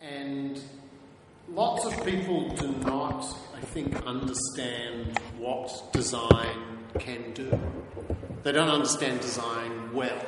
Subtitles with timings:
[0.00, 0.60] And
[1.48, 3.24] lots of people do not,
[3.56, 7.58] I think, understand what design can do.
[8.44, 10.20] They don't understand design well.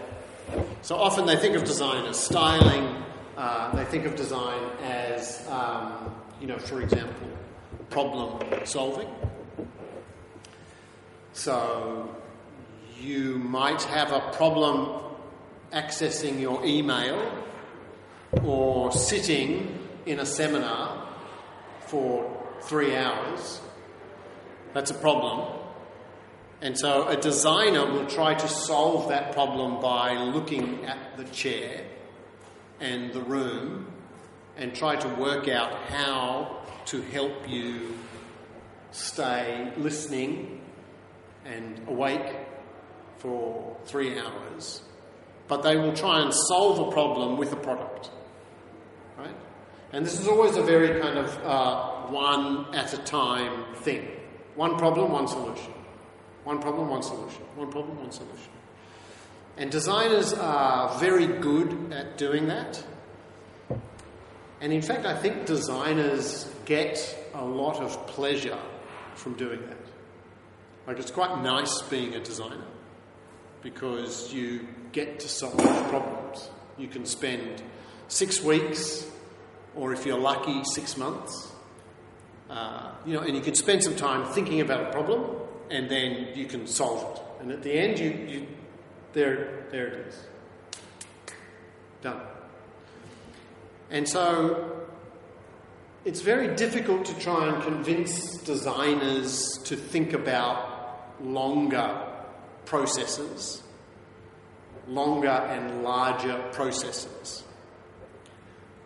[0.83, 2.97] So often they think of design as styling,
[3.37, 7.29] uh, they think of design as, um, you know, for example,
[7.91, 9.09] problem solving.
[11.33, 12.13] So
[13.01, 15.01] you might have a problem
[15.73, 17.17] accessing your email
[18.45, 21.09] or sitting in a seminar
[21.87, 22.31] for
[22.63, 23.61] three hours.
[24.73, 25.59] That's a problem.
[26.63, 31.85] And so a designer will try to solve that problem by looking at the chair
[32.81, 33.87] and the room
[34.57, 37.99] and try to work out how to help you
[38.91, 40.61] stay listening
[41.45, 42.37] and awake
[43.19, 44.83] for three hours.
[45.49, 48.11] But they will try and solve a problem with a product.
[49.93, 54.09] And this is always a very kind of uh, one at a time thing.
[54.55, 55.73] One problem, one solution.
[56.45, 57.43] One problem, one solution.
[57.57, 58.53] One problem, one solution.
[59.57, 62.83] And designers are very good at doing that.
[64.61, 68.59] And in fact, I think designers get a lot of pleasure
[69.15, 69.77] from doing that.
[70.87, 72.65] Like, it's quite nice being a designer
[73.63, 75.57] because you get to solve
[75.89, 76.49] problems.
[76.79, 77.63] You can spend
[78.09, 79.07] six weeks,
[79.81, 81.51] or if you're lucky, six months.
[82.51, 85.37] Uh, you know, and you can spend some time thinking about a problem,
[85.71, 87.23] and then you can solve it.
[87.41, 88.47] And at the end, you, you
[89.15, 90.25] there, there it is,
[92.03, 92.21] done.
[93.91, 94.87] And so,
[96.05, 102.07] it's very difficult to try and convince designers to think about longer
[102.67, 103.63] processes,
[104.89, 107.45] longer and larger processes.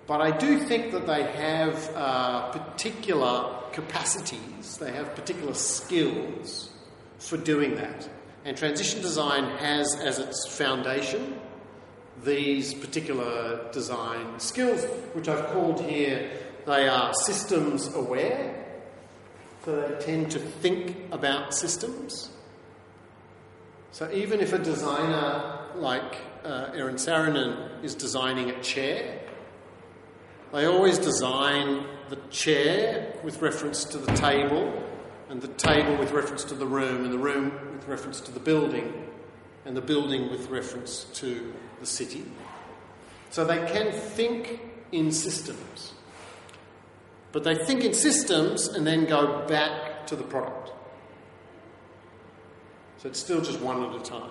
[0.07, 6.71] But I do think that they have uh, particular capacities, they have particular skills
[7.19, 8.09] for doing that.
[8.45, 11.41] And transition design has as its foundation
[12.23, 16.31] these particular design skills, which I've called here,
[16.67, 18.65] they are systems aware.
[19.65, 22.31] So they tend to think about systems.
[23.93, 29.21] So even if a designer like uh, Eero Saarinen is designing a chair,
[30.55, 34.73] they always design the chair with reference to the table,
[35.29, 38.39] and the table with reference to the room, and the room with reference to the
[38.39, 39.11] building,
[39.65, 42.25] and the building with reference to the city.
[43.31, 44.61] So they can think
[44.93, 45.93] in systems.
[47.33, 50.71] But they think in systems and then go back to the product.
[52.99, 54.31] So it's still just one at a time.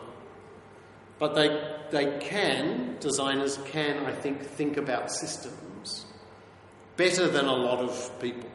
[1.20, 5.63] But they, they can, designers can, I think, think about systems
[6.96, 8.50] better than a lot of people.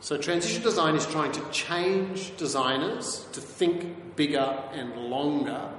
[0.00, 5.70] So transition design is trying to change designers to think bigger and longer.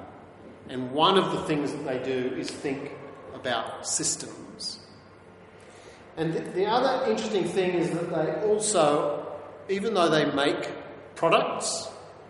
[0.68, 2.91] And one of the things that they do is think
[3.35, 4.79] about systems.
[6.18, 9.28] And the, the other interesting thing is that they also,
[9.69, 10.72] even though they make
[11.16, 11.88] products,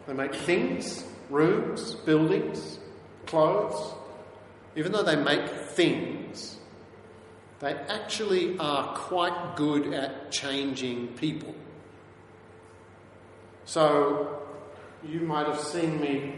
[0.07, 2.79] they make things, rooms, buildings,
[3.25, 3.93] clothes,
[4.75, 6.57] even though they make things,
[7.59, 11.55] they actually are quite good at changing people.
[13.65, 14.41] So,
[15.03, 16.35] you might have seen me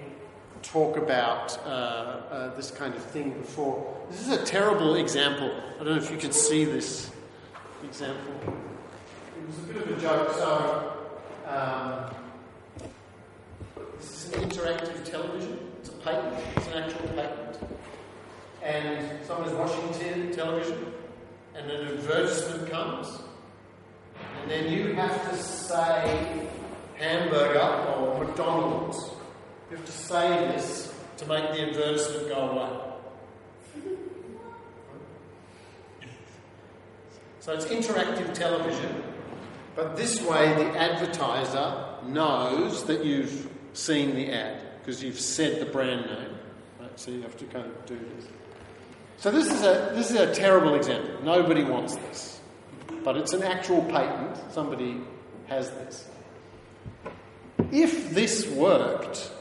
[0.62, 3.98] talk about uh, uh, this kind of thing before.
[4.10, 5.52] This is a terrible example.
[5.76, 7.12] I don't know if you can see this
[7.84, 8.34] example.
[8.46, 10.34] It was a bit of a joke.
[10.34, 10.94] So,
[11.48, 12.16] um,
[14.00, 15.60] this is an interactive television.
[15.80, 16.36] It's a patent.
[16.56, 17.58] It's an actual patent.
[18.64, 20.94] And someone is watching television,
[21.58, 23.20] and an advertisement comes,
[24.42, 26.48] and then you have to say
[26.96, 27.60] hamburger
[27.96, 28.98] or McDonald's.
[29.70, 33.90] You have to say this to make the advertisement go away.
[37.40, 39.04] So it's interactive television,
[39.74, 45.66] but this way the advertiser knows that you've seen the ad because you've said the
[45.66, 46.38] brand name.
[46.78, 47.00] Right?
[47.00, 48.28] So you have to kind of do this.
[49.20, 51.24] So this is a this is a terrible example.
[51.24, 52.40] Nobody wants this,
[53.04, 54.38] but it's an actual patent.
[54.54, 55.02] Somebody
[55.48, 56.08] has this.
[57.72, 59.32] If this worked,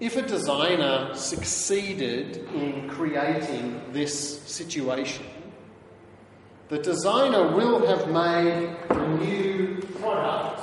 [0.00, 5.26] if a designer succeeded in creating this situation,
[6.70, 10.62] the designer will have made a new product.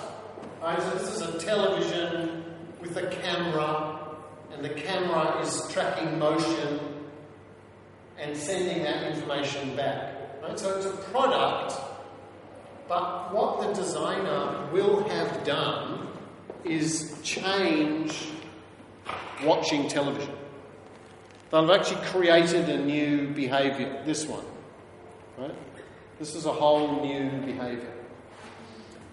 [0.95, 2.43] This is a television
[2.81, 4.17] with a camera,
[4.51, 6.88] and the camera is tracking motion
[8.19, 10.15] and sending that information back.
[10.41, 10.59] Right?
[10.59, 11.73] So it's a product,
[12.87, 16.07] but what the designer will have done
[16.63, 18.29] is change
[19.43, 20.35] watching television.
[21.49, 24.45] They'll have actually created a new behaviour, this one.
[25.37, 25.55] Right?
[26.19, 27.93] This is a whole new behaviour.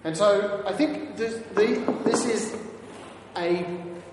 [0.05, 2.57] And so I think this, the, this is
[3.37, 3.65] a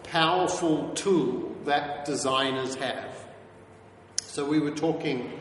[0.04, 3.13] powerful tool that designers have.
[4.34, 5.40] So we were talking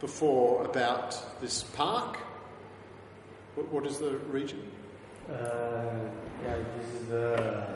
[0.00, 2.16] before about this park.
[3.54, 4.62] what, what is the region?
[5.28, 5.34] Uh,
[6.42, 7.66] yeah, this is the.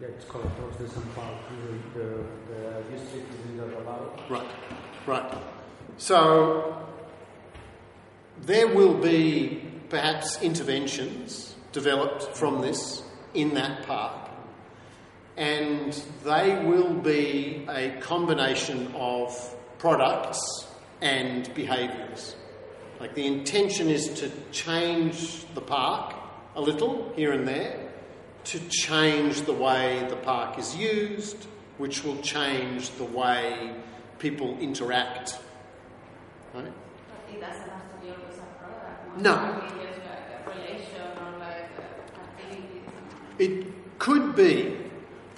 [0.00, 1.38] Yeah, it's called San Paulo.
[1.94, 4.28] The, the, the district is in the Raval.
[4.28, 4.50] Right,
[5.06, 5.38] right.
[5.98, 6.84] So
[8.42, 13.04] there will be perhaps interventions developed from this
[13.34, 14.27] in that park,
[15.38, 15.92] and
[16.24, 19.32] they will be a combination of
[19.78, 20.66] products
[21.00, 22.34] and behaviours.
[22.98, 26.16] Like the intention is to change the park
[26.56, 27.88] a little here and there,
[28.44, 31.46] to change the way the park is used,
[31.76, 33.72] which will change the way
[34.18, 35.38] people interact.
[36.52, 36.64] Right?
[36.64, 39.18] But it doesn't have to be always a product.
[39.20, 39.34] No.
[39.34, 41.70] It can be just like a relation or like
[42.40, 42.82] activities.
[43.38, 44.87] It could be,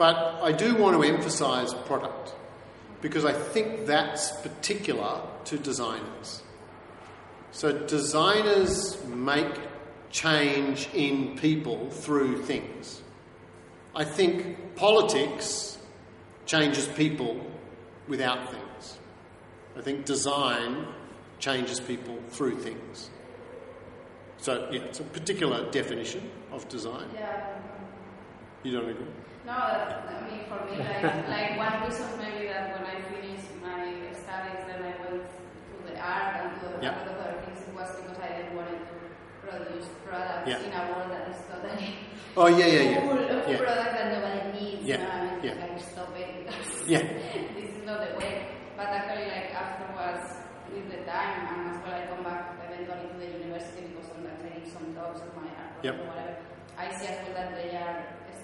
[0.00, 2.32] but I do want to emphasise product
[3.02, 6.43] because I think that's particular to designers.
[7.52, 9.52] So designers make
[10.08, 13.02] change in people through things.
[13.94, 15.76] I think politics
[16.47, 17.38] changes people
[18.08, 18.97] without things.
[19.76, 20.87] I think design
[21.41, 23.11] changes people through things.
[24.38, 27.11] So, yeah, it's a particular definition of design.
[27.14, 27.61] Yeah.
[28.62, 29.06] You don't agree?
[29.46, 33.88] No, I mean for me, like, like one reason maybe that when I finished my
[34.12, 37.00] studies, then I went to the art and to Yeah.
[37.08, 38.96] other things it was because I didn't want to
[39.40, 40.60] produce products Yeah.
[40.60, 41.88] in a world that is totally
[42.36, 43.00] Oh, yeah, yeah, yeah.
[43.00, 43.56] full of Yeah.
[43.64, 44.82] products that nobody needs.
[44.84, 45.54] Yeah, you know, and yeah.
[45.64, 47.02] like stop it because Yeah.
[47.56, 48.44] this is not the way.
[48.76, 50.36] But actually, like afterwards,
[50.68, 54.40] with the time, and as well, I come back eventually to the university because sometimes
[54.44, 55.94] I give some talks on my art Yep.
[55.96, 56.36] or whatever.
[56.78, 57.96] I see as well that they are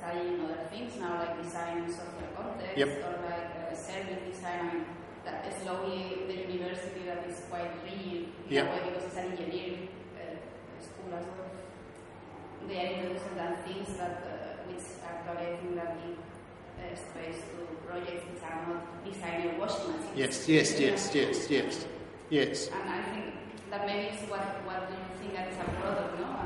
[0.07, 2.89] studying other things now, like design social context Yep.
[3.07, 4.87] or like uh, service design.
[5.25, 8.65] That slowly the university that is quite rigid Yep.
[8.71, 10.39] way because it's an engineering uh,
[10.87, 11.51] school as well.
[12.69, 16.19] They are introducing that things that uh, which actually I think that give
[16.79, 17.59] uh, space to
[17.89, 20.15] projects which are not designer washing machines.
[20.15, 21.87] Yes, yes, yes, yes, yes,
[22.31, 22.69] yes.
[22.71, 23.25] And I think
[23.71, 26.46] that maybe is what what do you think that is a product, no?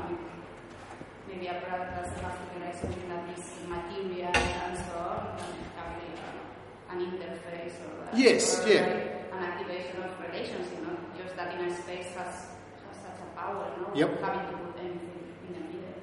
[1.41, 5.37] I mean, maybe a product doesn't have like something that is material and so on,
[5.37, 8.81] but it can be uh, an interface or like, Yes, or yeah.
[8.81, 13.19] like an activation of relations, you know, just that in a space has, has such
[13.21, 13.95] a power, no?
[13.95, 14.21] Yep.
[14.21, 15.93] Having to put anything in the middle.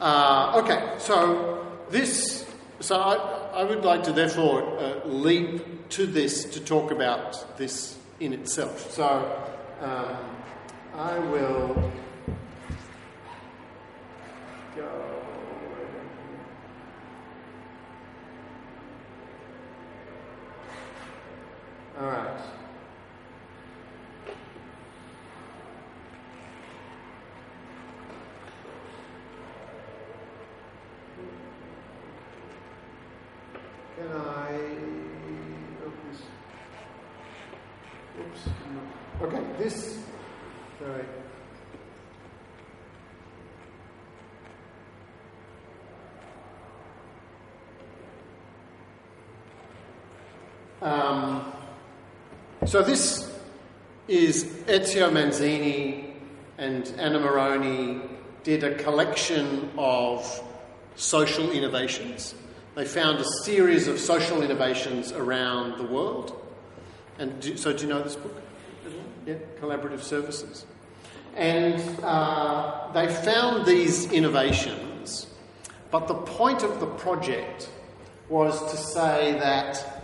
[0.00, 2.44] Uh, okay, so this,
[2.80, 7.96] so I, I would like to therefore uh, leap to this to talk about this
[8.20, 8.92] in itself.
[8.92, 9.04] So
[9.80, 10.16] um,
[10.94, 11.90] I will
[14.76, 14.86] go.
[21.98, 22.40] All right.
[33.96, 34.54] Can I
[35.84, 36.22] open this?
[38.18, 38.46] Oops.
[39.20, 39.26] no.
[39.26, 39.98] Okay, this.
[40.78, 41.04] Sorry.
[50.82, 51.52] Um,
[52.70, 53.28] so this
[54.06, 56.14] is Ezio Manzini
[56.56, 58.08] and Anna Meroni
[58.44, 60.40] did a collection of
[60.94, 62.32] social innovations.
[62.76, 66.40] They found a series of social innovations around the world.
[67.18, 68.40] And do, so, do you know this book?
[69.26, 70.64] Yeah, Collaborative Services.
[71.34, 75.26] And uh, they found these innovations,
[75.90, 77.68] but the point of the project
[78.28, 79.99] was to say that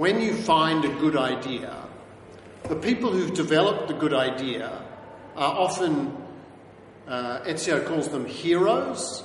[0.00, 1.76] when you find a good idea,
[2.70, 4.82] the people who've developed the good idea
[5.36, 6.16] are often,
[7.06, 9.22] uh, Ezio calls them heroes,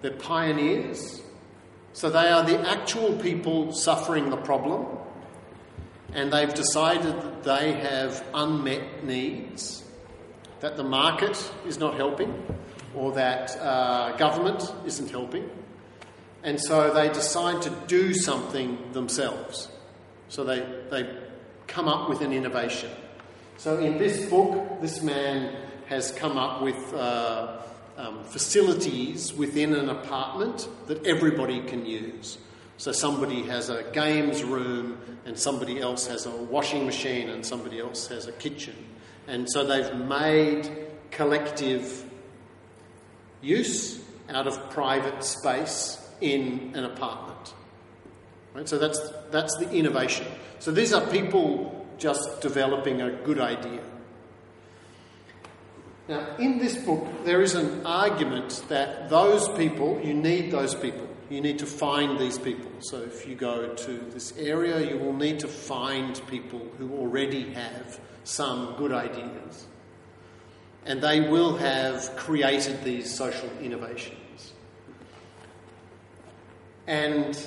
[0.00, 1.20] they're pioneers.
[1.92, 4.86] So they are the actual people suffering the problem,
[6.12, 9.82] and they've decided that they have unmet needs,
[10.60, 12.32] that the market is not helping,
[12.94, 15.50] or that uh, government isn't helping.
[16.44, 19.68] And so they decide to do something themselves.
[20.30, 21.12] So they, they
[21.66, 22.90] come up with an innovation.
[23.58, 25.54] So in this book, this man
[25.86, 27.58] has come up with uh,
[27.98, 32.38] um, facilities within an apartment that everybody can use.
[32.76, 37.80] So somebody has a games room, and somebody else has a washing machine, and somebody
[37.80, 38.76] else has a kitchen.
[39.26, 40.70] And so they've made
[41.10, 42.04] collective
[43.42, 47.29] use out of private space in an apartment.
[48.54, 48.68] Right?
[48.68, 50.26] So that's, that's the innovation.
[50.58, 53.82] So these are people just developing a good idea.
[56.08, 61.06] Now, in this book, there is an argument that those people, you need those people.
[61.28, 62.68] You need to find these people.
[62.80, 67.52] So, if you go to this area, you will need to find people who already
[67.52, 69.66] have some good ideas.
[70.84, 74.52] And they will have created these social innovations.
[76.88, 77.38] And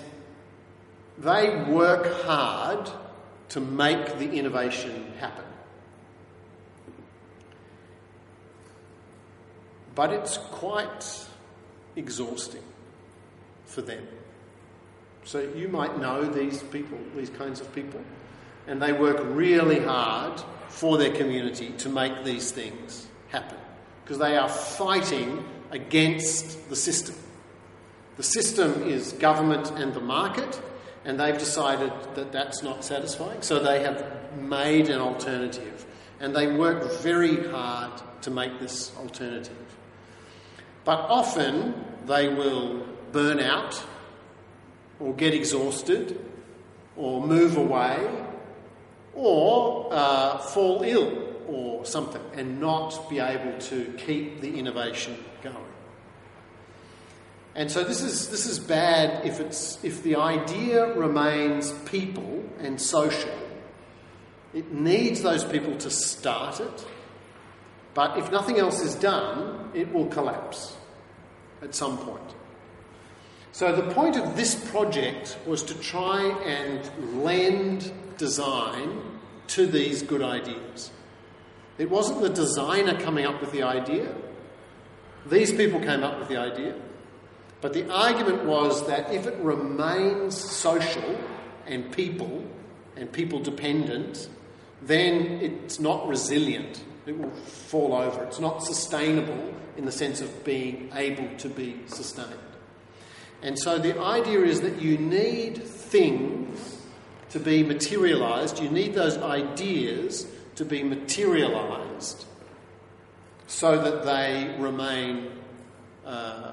[1.17, 2.89] they work hard
[3.49, 5.45] to make the innovation happen.
[9.95, 11.27] But it's quite
[11.95, 12.63] exhausting
[13.65, 14.07] for them.
[15.23, 18.01] So you might know these people, these kinds of people,
[18.67, 23.57] and they work really hard for their community to make these things happen
[24.03, 27.15] because they are fighting against the system.
[28.17, 30.61] The system is government and the market,
[31.05, 34.05] and they've decided that that's not satisfying, so they have
[34.37, 35.85] made an alternative,
[36.19, 39.57] and they work very hard to make this alternative.
[40.85, 43.83] But often they will burn out,
[44.99, 46.19] or get exhausted,
[46.95, 47.97] or move away,
[49.13, 55.72] or uh, fall ill, or something, and not be able to keep the innovation going.
[57.55, 62.81] And so this is, this is bad if, it's, if the idea remains people and
[62.81, 63.31] social.
[64.53, 66.87] It needs those people to start it,
[67.93, 70.75] but if nothing else is done, it will collapse
[71.61, 72.35] at some point.
[73.51, 79.01] So the point of this project was to try and lend design
[79.47, 80.91] to these good ideas.
[81.77, 84.15] It wasn't the designer coming up with the idea.
[85.27, 86.75] These people came up with the idea.
[87.63, 91.17] But the argument was that if it remains social
[91.65, 92.43] and people
[92.97, 94.27] and people dependent,
[94.81, 96.83] then it's not resilient.
[97.05, 98.21] It will fall over.
[98.25, 102.35] It's not sustainable in the sense of being able to be sustained.
[103.41, 106.81] And so the idea is that you need things
[107.29, 112.25] to be materialized, you need those ideas to be materialized
[113.47, 115.31] so that they remain.
[116.05, 116.52] Uh,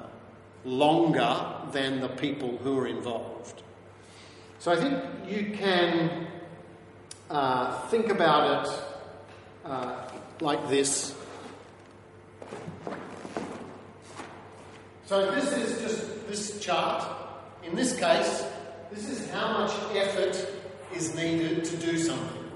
[0.65, 3.63] longer than the people who are involved.
[4.59, 6.27] So I think you can
[7.31, 8.83] uh, think about it
[9.65, 10.09] uh,
[10.41, 11.15] like this.
[15.07, 17.05] So this is just this chart.
[17.65, 18.45] In this case,
[18.93, 20.37] this is how much effort
[20.95, 22.51] is needed to do something.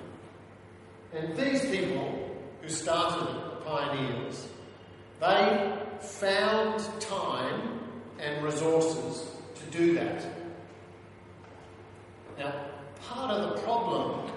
[1.14, 4.48] And these people who started the pioneers,
[5.20, 7.83] they found time
[8.18, 10.24] and resources to do that.
[12.38, 12.52] Now,
[13.08, 14.30] part of the problem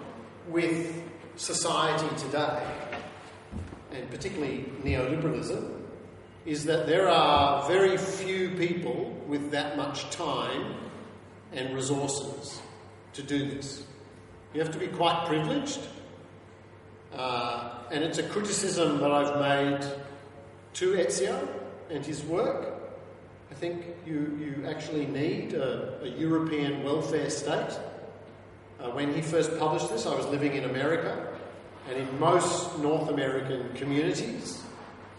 [0.50, 1.03] with
[1.36, 2.63] society today,
[3.91, 5.74] and particularly neoliberalism,
[6.46, 10.75] is that there are very few people with that much time
[11.51, 12.62] and resources
[13.13, 13.84] to do this.
[14.53, 15.79] You have to be quite privileged,
[17.13, 19.91] uh, and it's a criticism that I've made
[20.75, 21.48] to Ezio
[21.89, 22.76] and his work.
[23.59, 27.79] Think you, you actually need a, a European welfare state.
[28.79, 31.27] Uh, when he first published this, I was living in America,
[31.89, 34.61] and in most North American communities,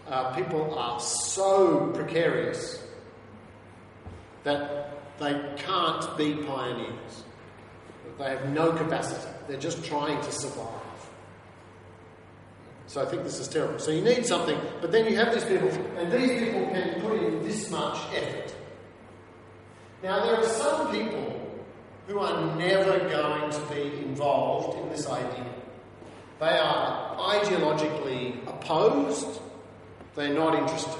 [0.07, 2.81] uh, people are so precarious
[4.45, 7.23] that they can't be pioneers.
[8.17, 9.29] They have no capacity.
[9.49, 10.78] They're just trying to survive.
[12.89, 13.77] So I think this is terrible.
[13.77, 17.21] So you need something, but then you have these people, and these people can put
[17.21, 18.51] in this much effort.
[20.01, 21.61] Now, there are some people
[22.07, 25.45] who are never going to be involved in this idea.
[26.39, 29.39] They are ideologically opposed,
[30.15, 30.97] they're not interested.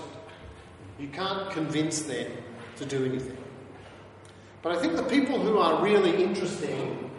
[1.00, 2.32] You can't convince them
[2.76, 3.38] to do anything.
[4.62, 7.10] But I think the people who are really interesting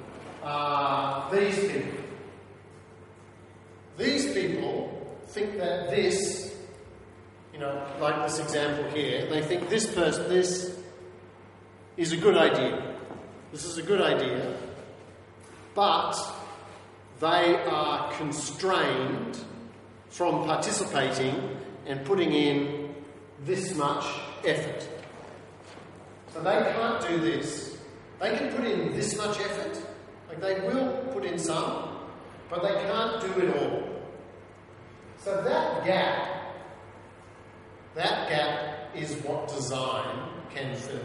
[0.45, 2.00] are these people.
[4.01, 4.91] These people
[5.27, 6.57] think that this,
[7.53, 10.75] you know, like this example here, they think this person, this
[11.99, 12.97] is a good idea.
[13.53, 14.57] This is a good idea.
[15.75, 16.17] But
[17.21, 19.39] they are constrained
[20.09, 22.95] from participating and putting in
[23.45, 24.07] this much
[24.47, 24.89] effort.
[26.33, 27.77] So they can't do this.
[28.19, 29.79] They can put in this much effort,
[30.31, 31.99] like they will put in some,
[32.49, 33.90] but they can't do it all.
[35.21, 36.55] So that gap,
[37.95, 41.05] that gap is what design can fill.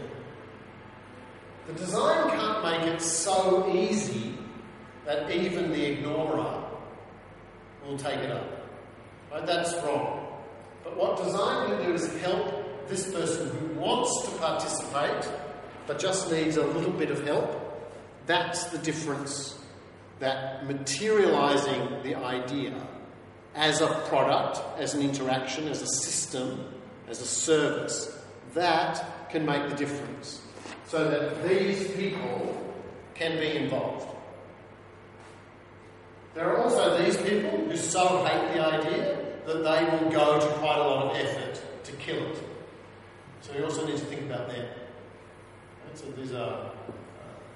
[1.66, 4.38] The design can't make it so easy
[5.04, 6.64] that even the ignorer
[7.84, 8.66] will take it up.
[9.30, 9.44] Right?
[9.44, 10.26] That's wrong.
[10.82, 15.28] But what design can do is help this person who wants to participate
[15.86, 17.62] but just needs a little bit of help.
[18.26, 19.58] That's the difference
[20.20, 22.74] that materializing the idea
[23.56, 26.72] as a product, as an interaction, as a system,
[27.08, 28.16] as a service,
[28.54, 30.42] that can make the difference.
[30.86, 32.74] So that these people
[33.14, 34.06] can be involved.
[36.34, 40.46] There are also these people who so hate the idea that they will go to
[40.58, 42.38] quite a lot of effort to kill it.
[43.40, 44.66] So we also need to think about them.
[45.94, 46.70] So these are uh,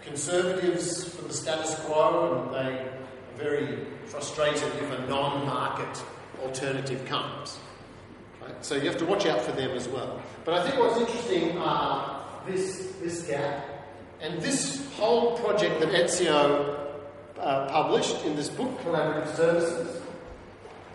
[0.03, 2.89] conservatives for the status quo, and they
[3.41, 6.03] very frustrated if a non-market
[6.43, 7.59] alternative comes.
[8.41, 8.65] Right?
[8.65, 10.21] So you have to watch out for them as well.
[10.45, 13.65] But I think what's interesting are this this gap
[14.21, 16.79] and this whole project that Ezio
[17.39, 20.03] uh, published in this book, Collaborative Services.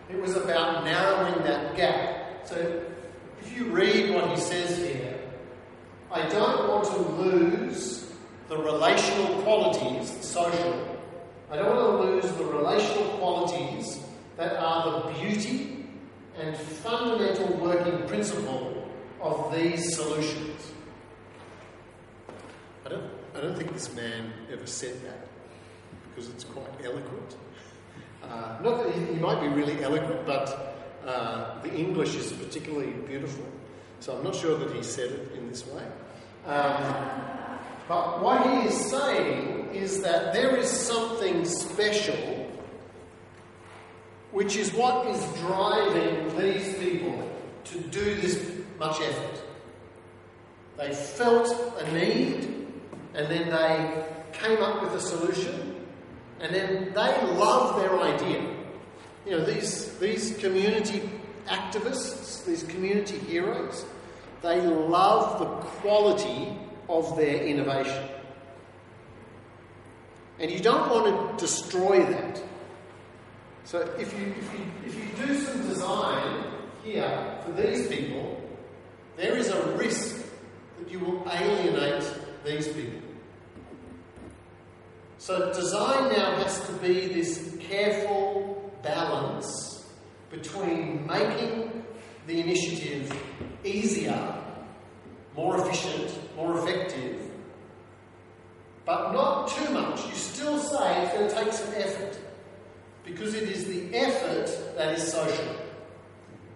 [0.09, 2.47] It was about narrowing that gap.
[2.47, 2.83] So
[3.41, 5.19] if you read what he says here,
[6.11, 8.13] I don't want to lose
[8.47, 10.94] the relational qualities, social.
[11.51, 13.99] I don't want to lose the relational qualities
[14.37, 15.85] that are the beauty
[16.37, 18.89] and fundamental working principle
[19.21, 20.71] of these solutions.
[22.85, 25.27] I don't, I don't think this man ever said that
[26.09, 27.35] because it's quite eloquent.
[28.23, 30.75] Uh, not that he, he, might be really eloquent, but
[31.05, 33.45] uh, the English is particularly beautiful.
[33.99, 35.83] So I'm not sure that he said it in this way.
[36.45, 37.44] Um,
[37.87, 42.49] but what he is saying is that there is something special,
[44.31, 47.31] which is what is driving these people
[47.65, 49.41] to do this much effort.
[50.77, 51.47] They felt
[51.79, 52.67] a need,
[53.13, 55.85] and then they came up with a solution,
[56.39, 58.41] and then they love their idea.
[59.25, 61.09] You know, these, these community
[61.47, 63.85] activists, these community heroes,
[64.41, 65.45] they love the
[65.79, 66.57] quality
[66.89, 68.09] of their innovation.
[70.39, 72.41] And you don't want to destroy that.
[73.63, 76.45] So if you, if you, if you do some design
[76.83, 78.41] here for these people,
[79.17, 80.25] there is a risk
[80.79, 82.03] that you will alienate
[82.45, 83.01] these people.
[85.17, 89.89] So design now has to be this careful balance
[90.29, 91.83] between making
[92.27, 93.11] the initiative
[93.63, 94.43] easier,
[95.35, 97.31] more efficient, more effective,
[98.85, 100.05] but not too much.
[100.05, 102.17] You still say it's going to take some effort
[103.05, 105.55] because it is the effort that is social.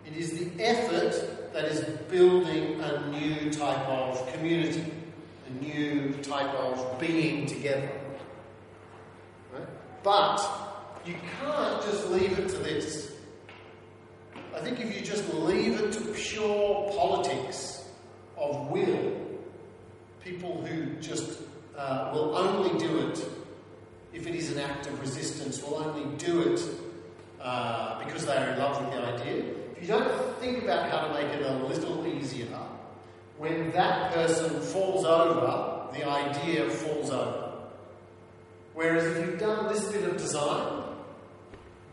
[0.06, 4.86] It is the effort that is building a new type of community,
[5.48, 7.90] a new type of being together.
[10.04, 10.40] But
[11.06, 13.14] you can't just leave it to this.
[14.56, 17.86] I think if you just leave it to pure politics
[18.38, 19.29] of will,
[20.24, 21.40] people who just
[21.78, 23.20] uh, will only do it
[24.14, 26.62] if it is an act of resistance, will only do it
[27.42, 29.44] uh, because they are in love with the idea.
[29.76, 32.48] If you don't think about how to make it a little easier,
[33.38, 37.54] when that person falls over, the idea falls over.
[38.74, 40.84] Whereas if you've done this bit of design,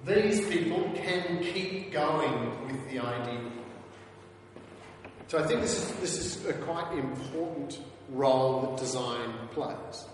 [0.05, 3.41] these people can keep going with the idea.
[5.29, 10.07] So I think this is, this is a quite important role that design plays.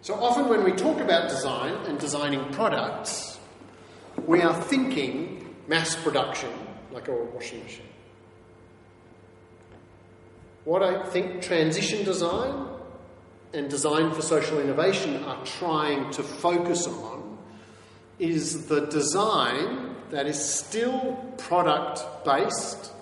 [0.00, 3.38] So often when we talk about design and designing products,
[4.26, 6.50] we are thinking mass production,
[6.92, 7.86] like a washing machine.
[10.64, 12.68] What I think transition design
[13.52, 17.38] and Design for Social Innovation are trying to focus on
[18.18, 22.92] is the design that is still product based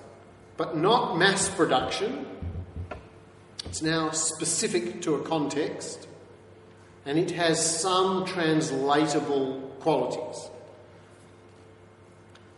[0.59, 2.27] but not mass production.
[3.65, 6.07] It's now specific to a context
[7.07, 10.51] and it has some translatable qualities.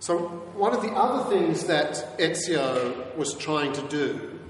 [0.00, 0.18] So,
[0.56, 4.40] one of the other things that Ezio was trying to do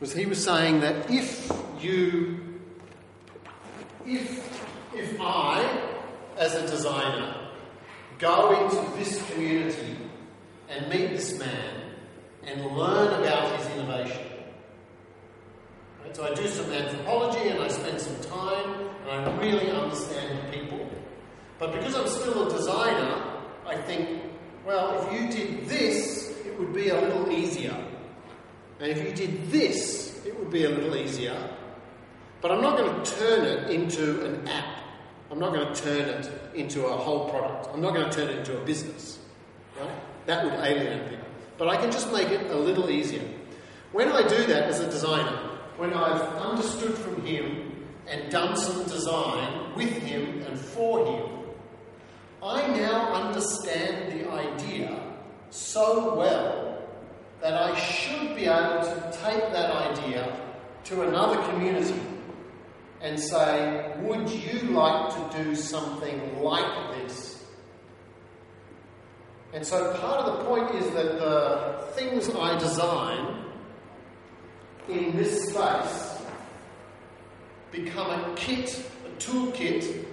[0.00, 2.40] was he was saying that if you
[4.06, 5.82] if, if I
[6.38, 7.50] as a designer,
[8.18, 9.96] go into this community
[10.70, 11.87] and meet this man
[12.48, 14.26] and learn about his innovation.
[16.02, 16.16] Right?
[16.16, 20.88] So I do some anthropology and I spend some time and I really understand people.
[21.58, 23.22] But because I'm still a designer,
[23.66, 24.22] I think,
[24.64, 27.76] well, if you did this, it would be a little easier.
[28.80, 31.36] And if you did this, it would be a little easier.
[32.40, 34.78] But I'm not going to turn it into an app.
[35.30, 37.68] I'm not going to turn it into a whole product.
[37.74, 39.18] I'm not going to turn it into a business.
[39.78, 39.90] Right?
[40.26, 41.17] That would alienate people.
[41.58, 43.24] But I can just make it a little easier.
[43.92, 45.36] When I do that as a designer,
[45.76, 51.38] when I've understood from him and done some design with him and for him,
[52.42, 55.02] I now understand the idea
[55.50, 56.78] so well
[57.40, 60.40] that I should be able to take that idea
[60.84, 62.00] to another community
[63.00, 67.27] and say, Would you like to do something like this?
[69.52, 73.44] And so part of the point is that the things I design
[74.88, 76.22] in this space
[77.70, 80.04] become a kit, a toolkit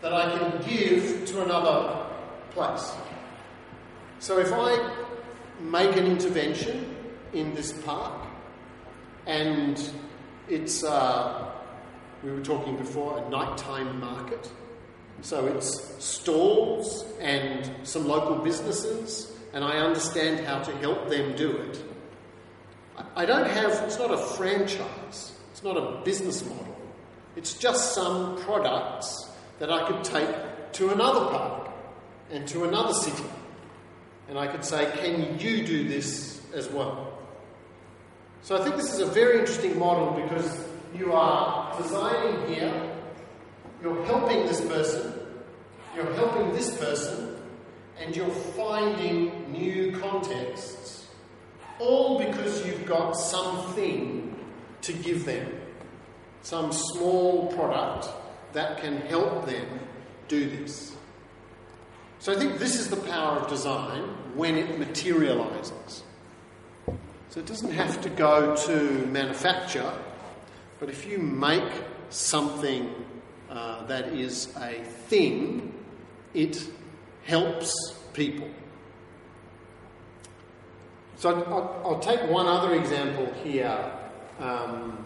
[0.00, 2.06] that I can give to another
[2.50, 2.94] place.
[4.18, 4.94] So if I
[5.60, 6.96] make an intervention
[7.32, 8.26] in this park
[9.26, 9.80] and
[10.48, 11.50] it's, uh,
[12.22, 14.50] we were talking before, a nighttime market.
[15.22, 21.50] So it's stalls and some local businesses, and I understand how to help them do
[21.50, 21.82] it.
[23.16, 26.76] I don't have, it's not a franchise, it's not a business model.
[27.36, 31.70] It's just some products that I could take to another park
[32.30, 33.24] and to another city.
[34.28, 37.18] And I could say, can you do this as well?
[38.42, 42.93] So I think this is a very interesting model because you are designing here,
[43.84, 45.12] you're helping this person,
[45.94, 47.36] you're helping this person,
[48.00, 51.06] and you're finding new contexts,
[51.78, 54.34] all because you've got something
[54.80, 55.52] to give them,
[56.40, 58.08] some small product
[58.54, 59.80] that can help them
[60.28, 60.96] do this.
[62.20, 66.04] So I think this is the power of design when it materializes.
[67.28, 69.92] So it doesn't have to go to manufacture,
[70.80, 71.70] but if you make
[72.08, 72.94] something
[73.50, 75.72] uh, that is a thing,
[76.32, 76.62] it
[77.24, 77.74] helps
[78.12, 78.48] people.
[81.16, 83.92] So I'll, I'll take one other example here,
[84.40, 85.04] um,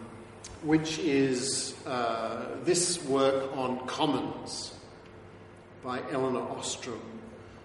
[0.63, 4.75] which is uh, this work on commons
[5.85, 7.01] by Elinor Ostrom.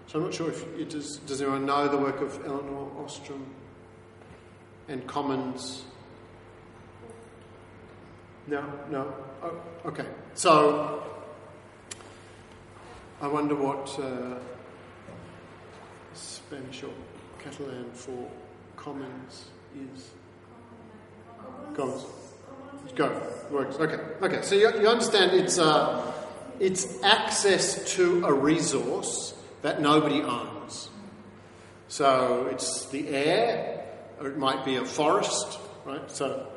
[0.07, 3.45] So I'm not sure if it does, does anyone know the work of Elinor Ostrom
[4.87, 5.85] and Commons?
[8.45, 9.13] No, no.
[9.43, 10.05] Oh, okay.
[10.35, 11.03] So
[13.21, 14.39] I wonder what uh,
[16.13, 16.93] Spanish or
[17.39, 18.29] Catalan for
[18.75, 20.11] commons is.
[21.75, 22.05] Commons.
[22.95, 23.21] Go.
[23.51, 23.75] Works.
[23.75, 23.99] Okay.
[24.21, 24.41] Okay.
[24.41, 25.59] So you, you understand it's.
[25.59, 26.13] Uh,
[26.59, 30.89] it's access to a resource that nobody owns.
[31.87, 33.85] So it's the air,
[34.19, 36.09] or it might be a forest, right?
[36.09, 36.47] So,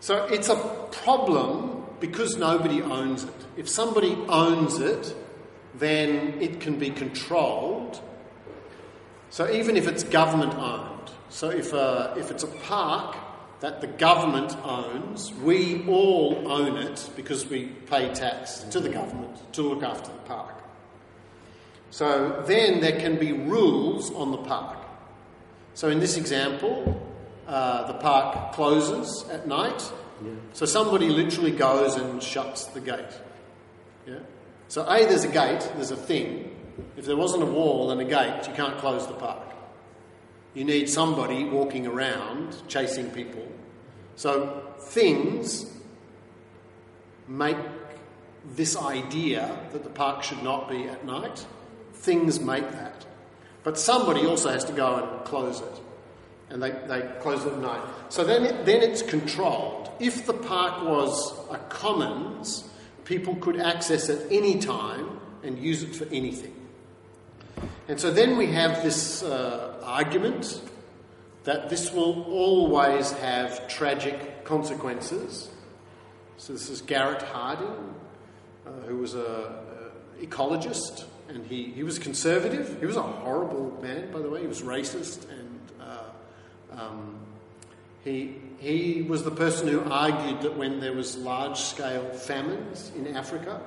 [0.00, 0.56] so it's a
[0.92, 1.69] problem
[2.00, 3.34] because nobody owns it.
[3.56, 5.14] If somebody owns it,
[5.74, 8.00] then it can be controlled.
[9.30, 13.16] So even if it's government owned, so if, a, if it's a park
[13.60, 19.52] that the government owns, we all own it because we pay tax to the government
[19.52, 20.54] to look after the park.
[21.90, 24.78] So then there can be rules on the park.
[25.74, 27.06] So in this example,
[27.46, 29.82] uh, the park closes at night.
[30.52, 33.20] So somebody literally goes and shuts the gate.
[34.06, 34.18] Yeah?
[34.68, 36.56] So A, there's a gate, there's a thing.
[36.96, 39.42] If there wasn't a wall and a gate, you can't close the park.
[40.54, 43.46] You need somebody walking around chasing people.
[44.16, 45.66] So things
[47.28, 47.56] make
[48.54, 51.46] this idea that the park should not be at night.
[51.94, 53.06] Things make that.
[53.62, 55.80] But somebody also has to go and close it.
[56.48, 57.82] And they, they close it at night.
[58.08, 59.79] So then, it, then it's controlled.
[60.00, 62.64] If the park was a commons,
[63.04, 66.54] people could access it any time and use it for anything.
[67.88, 70.60] And so then we have this uh, argument
[71.44, 75.50] that this will always have tragic consequences.
[76.36, 77.94] So this is Garrett Hardin,
[78.66, 79.60] uh, who was a,
[80.20, 82.78] ecologist, and he, he was conservative.
[82.78, 84.42] He was a horrible man, by the way.
[84.42, 87.18] He was racist, and uh, um,
[88.04, 93.16] he he was the person who argued that when there was large scale famines in
[93.16, 93.58] Africa,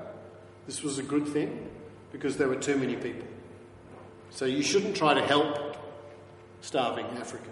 [0.67, 1.67] this was a good thing
[2.11, 3.27] because there were too many people.
[4.29, 5.77] So you shouldn't try to help
[6.61, 7.49] starving Africans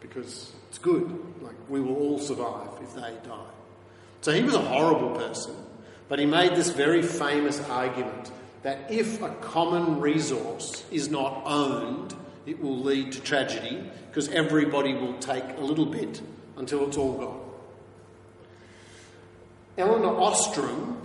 [0.00, 1.04] because it's good.
[1.42, 3.50] Like, we will all survive if they die.
[4.22, 5.54] So he was a horrible person,
[6.08, 8.30] but he made this very famous argument
[8.62, 12.14] that if a common resource is not owned,
[12.46, 16.22] it will lead to tragedy because everybody will take a little bit
[16.60, 17.40] until it's all gone.
[19.78, 21.00] Elinor Ostrom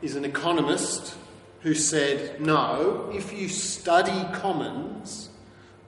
[0.00, 1.14] is an economist
[1.60, 5.28] who said, No, if you study commons,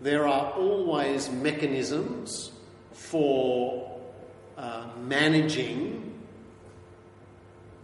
[0.02, 2.52] there are always mechanisms
[2.92, 3.98] for
[4.58, 6.12] uh, managing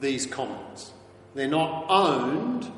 [0.01, 0.93] these commons.
[1.35, 2.71] They're not owned,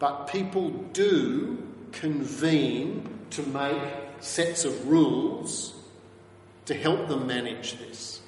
[0.00, 3.80] but people do convene to make
[4.18, 5.79] sets of rules
[6.70, 8.20] to help them manage this.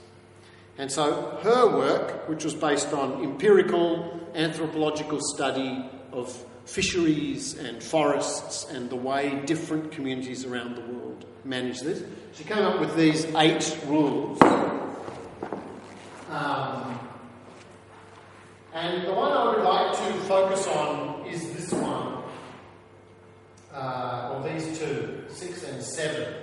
[0.77, 6.33] And so her work, which was based on empirical anthropological study of
[6.65, 12.03] fisheries and forests and the way different communities around the world manage this,
[12.35, 14.43] she came up with these eight rules.
[16.29, 16.99] Um,
[18.75, 22.25] and the one I would like to focus on is this one,
[23.73, 26.42] uh, or these two, six and seven.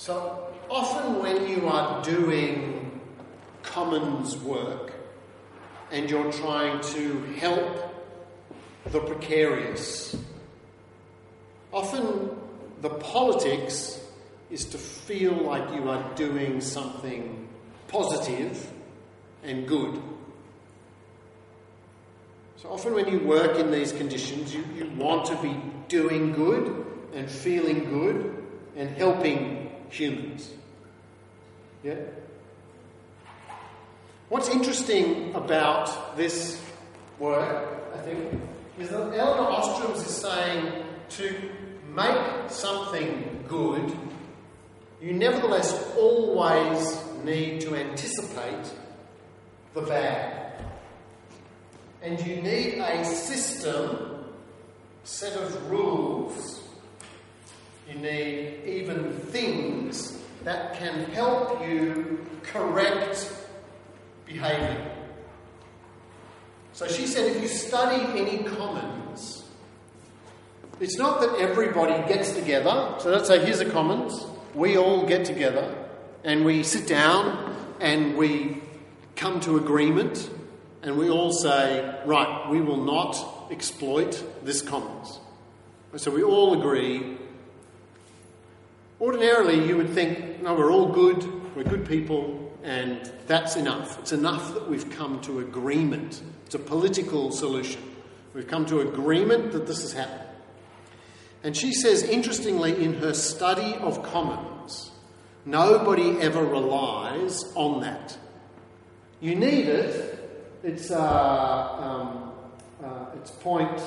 [0.00, 3.02] So often when you are doing
[3.62, 4.94] commons work
[5.92, 7.94] and you're trying to help
[8.86, 10.16] the precarious,
[11.70, 12.30] often
[12.80, 14.00] the politics
[14.50, 17.46] is to feel like you are doing something
[17.88, 18.72] positive
[19.42, 20.02] and good.
[22.56, 25.54] So often, when you work in these conditions, you, you want to be
[25.88, 29.59] doing good and feeling good and helping
[29.90, 30.50] humans.
[31.82, 31.96] Yeah?
[34.28, 36.60] What's interesting about this
[37.18, 38.40] work, I think,
[38.78, 41.50] is that Elinor Ostroms is saying to
[41.94, 43.92] make something good,
[45.00, 48.72] you nevertheless always need to anticipate
[49.74, 50.64] the bad.
[52.02, 54.24] And you need a system,
[55.04, 56.59] set of rules.
[57.90, 63.32] You need even things that can help you correct
[64.26, 64.96] behaviour.
[66.72, 69.44] So she said if you study any commons,
[70.78, 72.94] it's not that everybody gets together.
[73.00, 74.24] So let's say here's a commons.
[74.54, 75.76] We all get together
[76.24, 78.62] and we sit down and we
[79.16, 80.30] come to agreement
[80.82, 85.18] and we all say, right, we will not exploit this commons.
[85.96, 87.18] So we all agree.
[89.00, 93.98] Ordinarily, you would think, no, we're all good, we're good people, and that's enough.
[93.98, 96.20] It's enough that we've come to agreement.
[96.44, 97.82] It's a political solution.
[98.34, 100.28] We've come to agreement that this has happened.
[101.42, 104.90] And she says, interestingly, in her study of commons,
[105.46, 108.18] nobody ever relies on that.
[109.22, 110.58] You need it.
[110.62, 112.32] It's, uh, um,
[112.84, 113.80] uh, it's point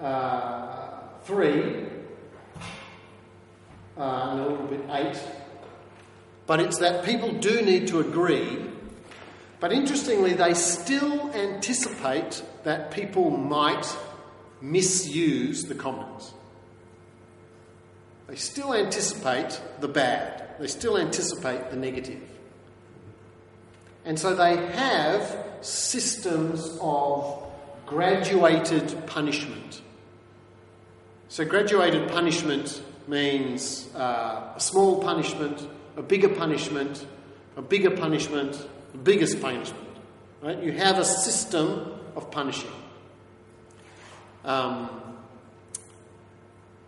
[0.00, 1.91] uh, three,
[4.02, 5.22] uh, and a little bit eight.
[6.46, 8.66] But it's that people do need to agree.
[9.60, 13.86] But interestingly, they still anticipate that people might
[14.60, 16.32] misuse the commons.
[18.26, 22.22] They still anticipate the bad, they still anticipate the negative.
[24.04, 27.40] And so they have systems of
[27.86, 29.80] graduated punishment.
[31.28, 37.06] So, graduated punishment means uh, a small punishment, a bigger punishment,
[37.56, 38.52] a bigger punishment,
[38.92, 39.86] the biggest punishment.
[40.40, 40.62] Right?
[40.62, 42.70] You have a system of punishing.
[44.44, 44.88] Um,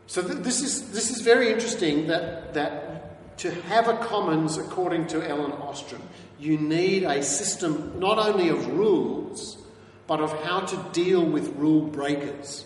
[0.07, 5.07] so th- this is this is very interesting that that to have a commons, according
[5.09, 6.03] to Ellen Ostrom,
[6.38, 9.59] you need a system not only of rules,
[10.07, 12.64] but of how to deal with rule breakers.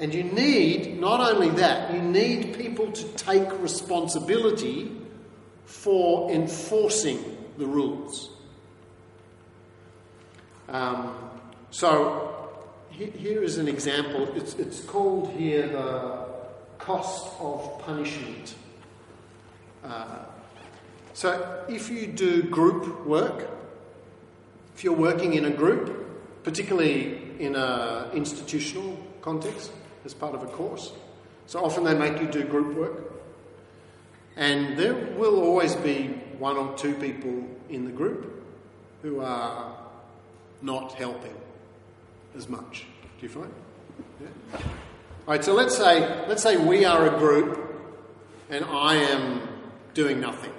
[0.00, 4.92] And you need, not only that, you need people to take responsibility
[5.64, 8.30] for enforcing the rules.
[10.68, 11.16] Um,
[11.70, 12.48] so,
[12.90, 14.28] here is an example.
[14.36, 16.26] It's, it's called here the
[16.78, 18.54] cost of punishment.
[19.84, 20.18] Uh,
[21.12, 23.50] so, if you do group work,
[24.76, 29.72] if you're working in a group, particularly in an institutional context
[30.08, 30.92] as part of a course,
[31.46, 33.12] so often they make you do group work,
[34.36, 36.06] and there will always be
[36.38, 38.42] one or two people in the group
[39.02, 39.76] who are
[40.62, 41.36] not helping
[42.34, 42.86] as much.
[43.20, 43.52] Do you find?
[44.18, 44.28] Yeah.
[44.54, 44.62] All
[45.26, 45.44] right.
[45.44, 47.60] So let's say let's say we are a group,
[48.48, 49.46] and I am
[49.92, 50.54] doing nothing.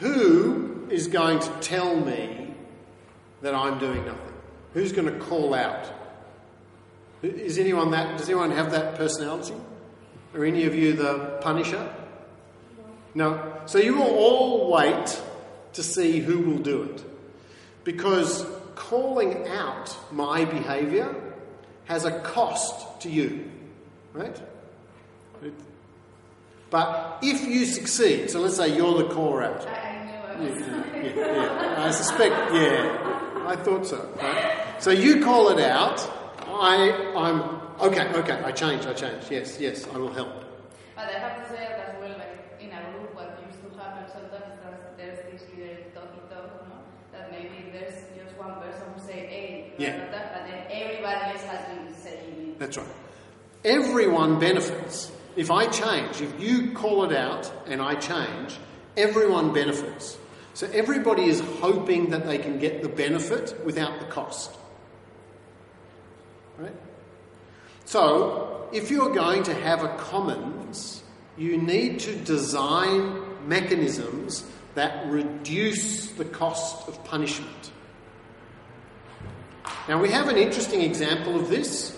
[0.00, 2.52] Who is going to tell me
[3.40, 4.34] that I'm doing nothing?
[4.74, 5.99] Who's going to call out?
[7.22, 8.18] Is anyone that?
[8.18, 9.54] Does anyone have that personality?
[10.34, 11.92] Are any of you the punisher?
[13.14, 13.60] No.
[13.66, 15.20] So you will all wait
[15.74, 17.04] to see who will do it.
[17.84, 21.14] Because calling out my behavior
[21.86, 23.50] has a cost to you.
[24.14, 24.40] Right?
[26.70, 29.66] But if you succeed, so let's say you're the caller out.
[29.66, 30.60] I knew I was.
[30.60, 31.84] Yeah, yeah, yeah.
[31.84, 33.44] I suspect, yeah.
[33.46, 34.08] I thought so.
[34.22, 34.76] Right?
[34.78, 35.98] So you call it out.
[36.60, 37.40] I, I'm
[37.88, 38.06] okay.
[38.12, 38.84] Okay, I change.
[38.86, 39.24] I change.
[39.30, 40.28] Yes, yes, I will help.
[40.94, 43.78] But I have to say that as well, like in a group, what used to
[43.80, 46.76] happen sometimes is that there's this little talky talk, no?
[47.12, 49.96] That maybe there's just one person who say, hey, Yeah.
[49.96, 52.58] blah, blah, but then everybody else has been saying it.
[52.58, 52.86] That's right.
[53.64, 55.10] Everyone benefits.
[55.36, 58.58] If I change, if you call it out and I change,
[58.98, 60.18] everyone benefits.
[60.52, 64.50] So everybody is hoping that they can get the benefit without the cost.
[66.60, 66.76] Right?
[67.86, 71.02] So, if you're going to have a commons,
[71.38, 74.44] you need to design mechanisms
[74.74, 77.72] that reduce the cost of punishment.
[79.88, 81.96] Now, we have an interesting example of this,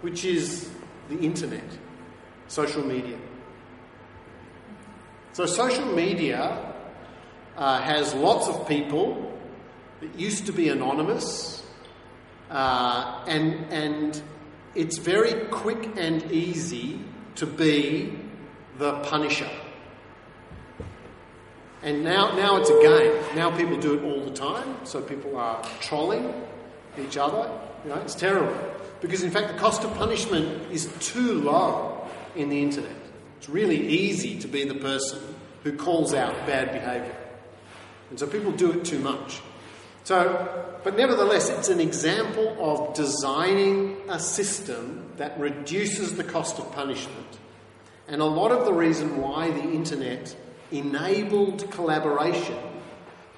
[0.00, 0.68] which is
[1.08, 1.64] the internet,
[2.48, 3.16] social media.
[5.34, 6.74] So, social media
[7.56, 9.38] uh, has lots of people
[10.00, 11.64] that used to be anonymous,
[12.50, 14.22] uh, and, and
[14.74, 17.00] it's very quick and easy
[17.36, 18.18] to be
[18.78, 19.48] the punisher.
[21.82, 23.36] And now, now it's a game.
[23.36, 24.84] Now people do it all the time.
[24.84, 26.34] So people are trolling
[26.98, 27.50] each other.
[27.84, 28.58] You know, it's terrible.
[29.00, 32.96] Because in fact, the cost of punishment is too low in the internet.
[33.38, 35.20] It's really easy to be the person
[35.62, 37.16] who calls out bad behaviour.
[38.10, 39.40] And so people do it too much.
[40.10, 46.72] So, but nevertheless, it's an example of designing a system that reduces the cost of
[46.72, 47.38] punishment.
[48.08, 50.34] And a lot of the reason why the internet
[50.72, 52.58] enabled collaboration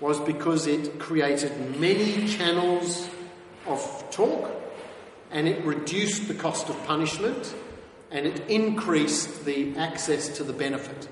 [0.00, 3.06] was because it created many channels
[3.66, 4.50] of talk
[5.30, 7.54] and it reduced the cost of punishment
[8.11, 11.06] and it increased the access to the benefit.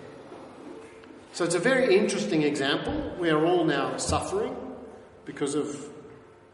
[1.34, 3.14] So it's a very interesting example.
[3.18, 4.56] We are all now suffering
[5.30, 5.88] because of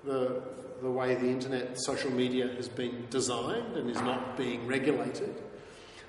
[0.04, 0.42] the,
[0.82, 5.34] the way the internet, social media has been designed and is not being regulated.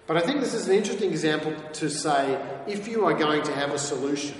[0.06, 3.54] But I think this is an interesting example to say if you are going to
[3.54, 4.36] have a solution,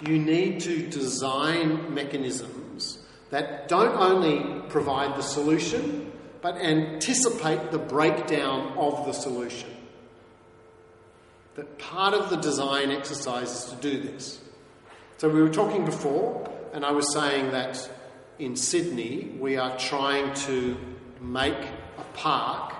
[0.00, 2.98] you need to design mechanisms
[3.30, 6.10] that don't only provide the solution,
[6.42, 9.70] but anticipate the breakdown of the solution.
[11.54, 14.40] That part of the design exercise is to do this.
[15.18, 17.88] So we were talking before, and I was saying that
[18.40, 20.76] in Sydney we are trying to
[21.20, 22.74] make a park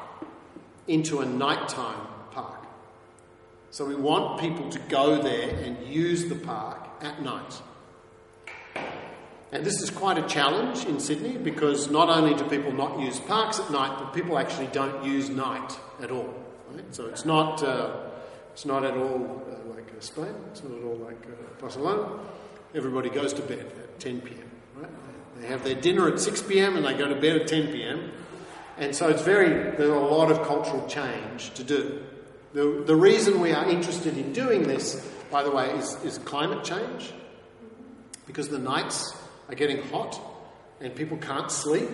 [0.88, 2.00] into a nighttime
[2.32, 2.66] park.
[3.70, 7.62] So we want people to go there and use the park at night.
[9.52, 13.20] And this is quite a challenge in Sydney because not only do people not use
[13.20, 16.34] parks at night, but people actually don't use night at all.
[16.72, 16.84] Right?
[16.92, 18.10] So it's not, uh,
[18.52, 22.18] it's not at all uh, like uh, Spain, it's not at all like uh, Barcelona.
[22.74, 24.50] Everybody goes to bed at 10 pm.
[24.74, 24.90] Right?
[25.40, 28.10] They have their dinner at 6 pm and they go to bed at 10 pm.
[28.76, 32.02] And so it's very, there's a lot of cultural change to do.
[32.52, 36.64] The, the reason we are interested in doing this, by the way, is, is climate
[36.64, 37.12] change.
[38.26, 39.16] Because the nights
[39.48, 40.20] are getting hot
[40.80, 41.88] and people can't sleep.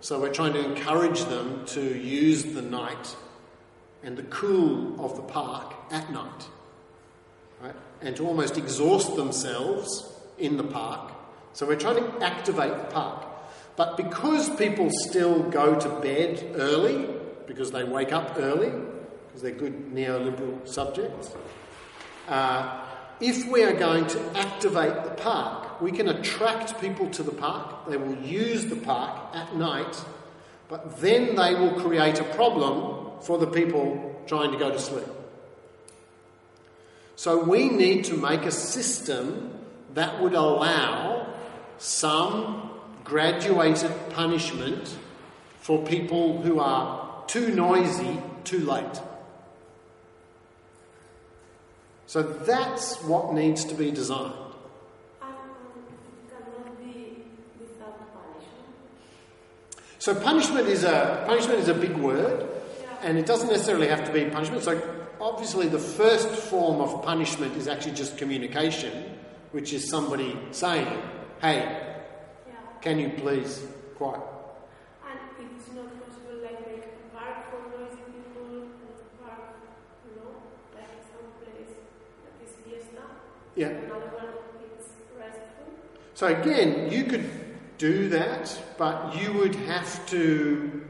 [0.00, 3.16] So we're trying to encourage them to use the night
[4.04, 6.46] and the cool of the park at night.
[8.02, 11.12] And to almost exhaust themselves in the park.
[11.52, 13.26] So we're trying to activate the park.
[13.76, 17.08] But because people still go to bed early,
[17.46, 18.70] because they wake up early,
[19.26, 21.30] because they're good neoliberal subjects,
[22.28, 22.80] uh,
[23.20, 27.88] if we are going to activate the park, we can attract people to the park.
[27.88, 29.96] They will use the park at night,
[30.68, 35.06] but then they will create a problem for the people trying to go to sleep.
[37.22, 39.52] So we need to make a system
[39.94, 41.32] that would allow
[41.78, 42.68] some
[43.04, 44.96] graduated punishment
[45.60, 49.00] for people who are too noisy too late.
[52.06, 54.34] So that's what needs to be designed.
[60.00, 62.48] So punishment is a punishment is a big word,
[63.00, 64.64] and it doesn't necessarily have to be punishment.
[64.64, 68.92] So obviously, the first form of punishment is actually just communication,
[69.52, 70.86] which is somebody saying,
[71.40, 71.58] "Hey,
[72.46, 72.54] Yeah.
[72.80, 73.62] can you please
[73.96, 74.20] quiet?"
[75.06, 78.66] And it's not possible, like make a park for noisy people,
[79.22, 79.54] park,
[80.04, 80.32] you know,
[80.74, 81.74] like some place
[82.24, 83.04] that is fiesta.
[83.54, 83.68] Yeah.
[83.68, 84.28] Another one
[84.76, 85.66] it's restful.
[86.14, 87.30] So again, you could
[87.78, 90.82] do that, but you would have to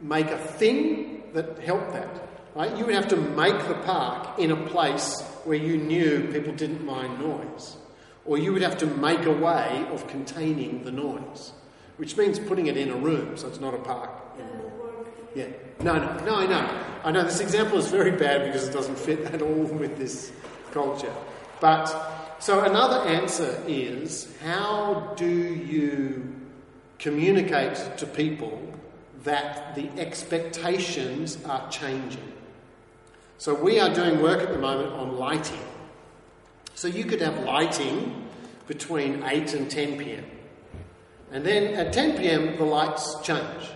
[0.00, 2.08] make a thing that helped that.
[2.54, 2.74] Right?
[2.76, 6.84] You would have to make the park in a place where you knew people didn't
[6.84, 7.76] mind noise.
[8.24, 11.52] Or you would have to make a way of containing the noise,
[11.98, 14.72] which means putting it in a room, so it's not a park anymore.
[15.34, 15.48] Yeah.
[15.80, 16.80] No, no, no, I know.
[17.04, 20.32] I know this example is very bad because it doesn't fit at all with this
[20.72, 21.12] culture.
[21.60, 21.92] But,
[22.38, 26.34] so another answer is how do you
[26.98, 28.60] communicate to people
[29.24, 32.32] that the expectations are changing?
[33.38, 35.60] So we are doing work at the moment on lighting.
[36.74, 38.28] So you could have lighting
[38.66, 40.24] between 8 and 10 pm.
[41.30, 43.70] And then at 10 pm, the lights change.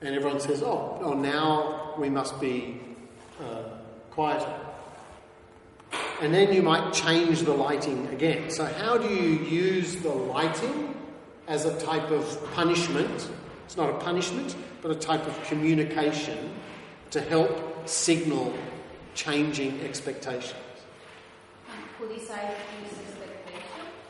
[0.00, 2.80] And everyone says, oh, oh now we must be
[3.40, 3.62] uh,
[4.10, 4.52] quieter.
[6.20, 8.50] And then you might change the lighting again.
[8.50, 10.94] So, how do you use the lighting
[11.48, 13.28] as a type of punishment?
[13.72, 16.52] It's not a punishment, but a type of communication
[17.10, 18.52] to help signal
[19.14, 20.52] changing expectations.
[21.70, 22.98] And who decides whose?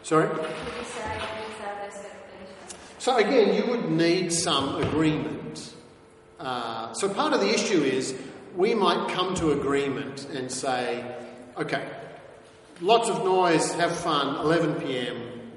[0.02, 0.26] Sorry?
[0.26, 2.74] Who decides which expectations?
[2.98, 5.74] So again, you would need some agreement.
[6.40, 8.18] Uh, so part of the issue is
[8.56, 11.04] we might come to agreement and say,
[11.56, 11.88] okay,
[12.80, 15.52] lots of noise, have fun, 11 p.m.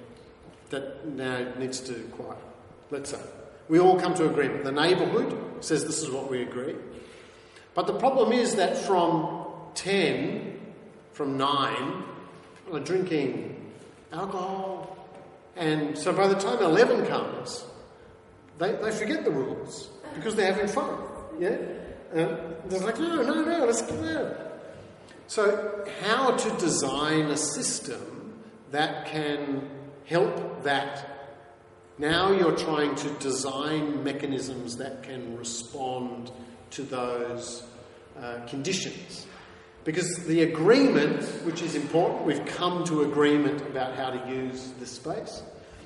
[0.70, 2.38] That now needs to quiet.
[2.92, 3.20] Let's say
[3.68, 4.64] we all come to agreement.
[4.64, 6.76] The neighbourhood says this is what we agree.
[7.74, 10.60] But the problem is that from 10,
[11.12, 12.04] from 9,
[12.58, 13.72] people are drinking
[14.12, 14.98] alcohol.
[15.56, 17.66] And so by the time 11 comes,
[18.58, 20.98] they, they forget the rules because they're having fun.
[21.40, 21.58] Yeah?
[22.14, 22.38] And
[22.70, 24.52] they're like, no, no, no, let's get there.
[25.28, 28.36] So, how to design a system
[28.72, 29.68] that can
[30.06, 31.15] help that?
[31.98, 36.32] Now you're trying to design mechanisms that can respond
[36.72, 37.64] to those
[38.22, 39.26] uh, conditions.
[39.86, 44.92] Because the agreement, which is important, we've come to agreement about how to use this
[44.92, 45.44] space.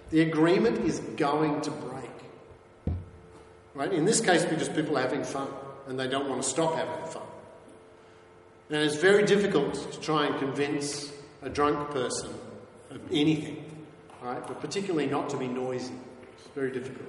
[0.09, 2.95] The agreement is going to break.
[3.75, 3.93] Right?
[3.93, 5.47] In this case, because people are having fun
[5.87, 7.23] and they don't want to stop having fun.
[8.69, 12.29] And it's very difficult to try and convince a drunk person
[12.91, 13.58] of anything,
[14.21, 14.45] right?
[14.45, 15.93] But particularly not to be noisy.
[16.37, 17.07] It's very difficult.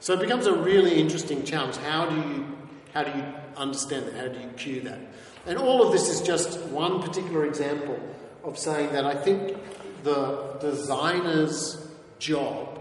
[0.00, 1.76] So it becomes a really interesting challenge.
[1.76, 2.46] How do you
[2.92, 3.24] how do you
[3.56, 4.14] understand that?
[4.14, 5.00] How do you cue that?
[5.46, 7.98] And all of this is just one particular example
[8.44, 9.56] of saying that I think
[10.04, 11.88] the designer's
[12.18, 12.78] job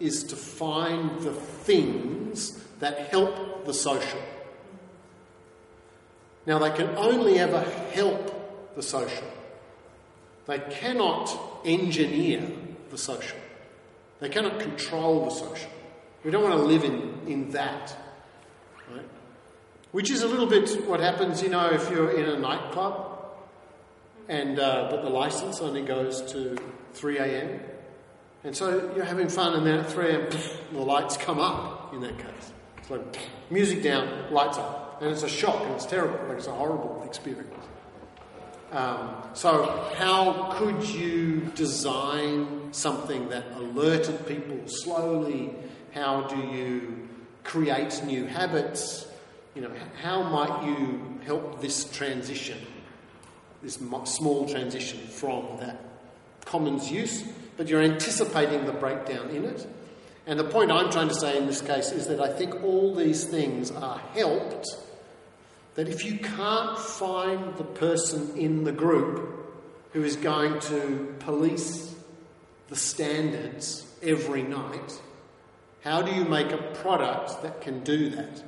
[0.00, 4.20] is to find the things that help the social.
[6.46, 7.60] Now, they can only ever
[7.92, 9.28] help the social.
[10.46, 12.50] They cannot engineer
[12.90, 13.38] the social.
[14.20, 15.70] They cannot control the social.
[16.22, 17.96] We don't want to live in, in that.
[18.90, 19.08] Right?
[19.92, 23.14] Which is a little bit what happens, you know, if you're in a nightclub
[24.28, 26.56] and uh, but the license only goes to
[26.94, 27.60] 3 a.m.
[28.42, 30.28] And so you're having fun, and then at 3 a.m.,
[30.72, 32.52] the lights come up in that case.
[32.78, 33.18] It's like
[33.50, 35.00] music down, lights up.
[35.00, 36.18] And it's a shock, and it's terrible.
[36.28, 37.52] Like it's a horrible experience.
[38.74, 45.54] Um, so, how could you design something that alerted people slowly?
[45.92, 47.08] How do you
[47.44, 49.06] create new habits?
[49.54, 49.70] You know,
[50.02, 52.58] how might you help this transition,
[53.62, 55.80] this small transition from that
[56.44, 57.22] commons use,
[57.56, 59.68] but you're anticipating the breakdown in it?
[60.26, 62.92] And the point I'm trying to say in this case is that I think all
[62.92, 64.66] these things are helped.
[65.74, 69.30] That if you can't find the person in the group
[69.92, 71.94] who is going to police
[72.68, 75.00] the standards every night,
[75.82, 78.42] how do you make a product that can do that?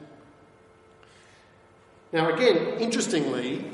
[2.13, 3.65] Now, again, interestingly,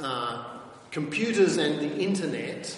[0.00, 0.44] uh,
[0.90, 2.76] computers and the internet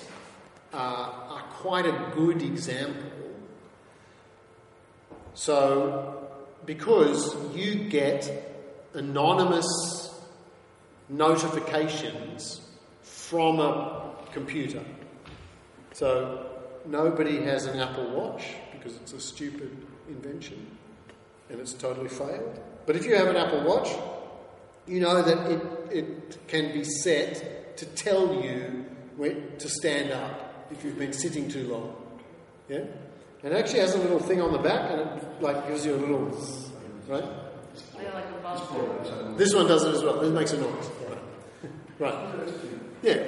[0.73, 3.11] uh, are quite a good example.
[5.35, 6.29] So,
[6.67, 8.54] because you get
[8.95, 10.15] anonymous
[11.09, 12.61] notifications
[13.03, 14.83] from a computer.
[15.93, 16.51] So,
[16.87, 19.77] nobody has an Apple Watch because it's a stupid
[20.09, 20.67] invention
[21.51, 22.61] and it's totally failed.
[22.87, 23.89] But if you have an Apple Watch,
[24.87, 28.85] you know that it, it can be set to tell you
[29.17, 31.97] when to stand up if you've been sitting too long.
[32.69, 32.85] Yeah?
[33.43, 35.95] And it actually has a little thing on the back and it like gives you
[35.95, 36.19] a little
[37.09, 37.25] right?
[39.37, 40.21] This one does it as well.
[40.21, 40.91] It makes a noise.
[41.99, 42.15] Right.
[43.03, 43.23] Yeah.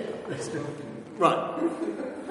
[1.18, 1.60] Right.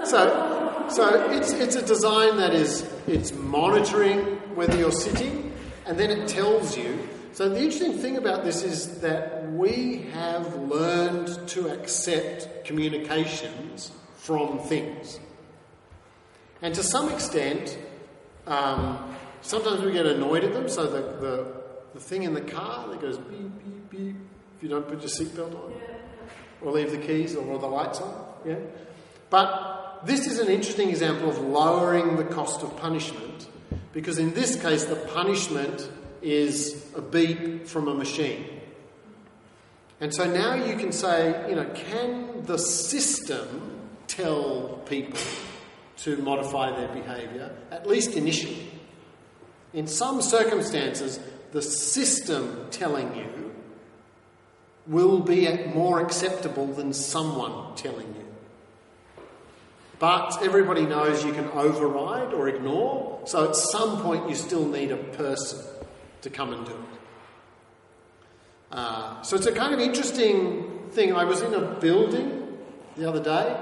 [0.04, 4.20] So, so it's, it's a design that is it's monitoring
[4.56, 5.54] whether you're sitting,
[5.86, 7.08] and then it tells you.
[7.34, 14.60] So the interesting thing about this is that we have learned to accept communications from
[14.60, 15.20] things,
[16.62, 17.78] and to some extent,
[18.48, 20.70] um, sometimes we get annoyed at them.
[20.70, 21.65] So the, the
[21.96, 24.16] the thing in the car that goes beep beep beep
[24.58, 25.74] if you don't put your seatbelt on
[26.62, 28.26] or leave the keys or the lights on.
[28.46, 28.58] Yeah?
[29.30, 33.48] But this is an interesting example of lowering the cost of punishment
[33.94, 35.90] because in this case the punishment
[36.22, 38.46] is a beep from a machine.
[40.02, 45.20] And so now you can say, you know, can the system tell people
[45.98, 48.70] to modify their behaviour, at least initially?
[49.74, 51.20] In some circumstances,
[51.52, 53.36] the system telling you
[54.88, 58.26] will be more acceptable than someone telling you.
[59.98, 64.92] But everybody knows you can override or ignore, so at some point you still need
[64.92, 65.60] a person
[66.22, 66.78] to come and do it.
[68.72, 71.16] Uh, so it's a kind of interesting thing.
[71.16, 72.58] I was in a building
[72.98, 73.58] the other day,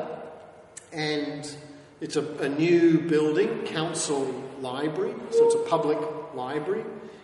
[0.92, 1.56] and
[2.02, 4.26] it's a, a new building, council
[4.60, 6.00] library, so it's a public
[6.34, 6.84] library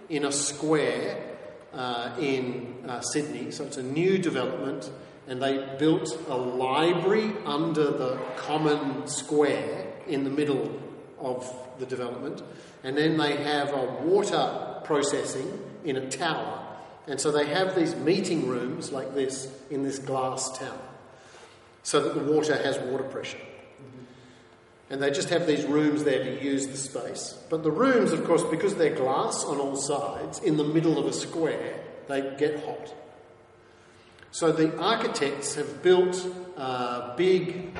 [0.10, 1.38] in a square
[1.74, 3.52] uh, in uh, Sydney.
[3.52, 4.90] So it's a new development,
[5.28, 10.82] and they built a library under the common square in the middle
[11.20, 12.42] of the development,
[12.84, 16.66] and then they have a water processing in a tower.
[17.08, 20.80] And so they have these meeting rooms like this in this glass tower
[21.84, 23.40] so that the water has water pressure.
[24.90, 27.38] And they just have these rooms there to use the space.
[27.50, 31.06] But the rooms, of course, because they're glass on all sides, in the middle of
[31.06, 32.94] a square, they get hot.
[34.32, 36.26] So the architects have built
[36.58, 37.78] uh, big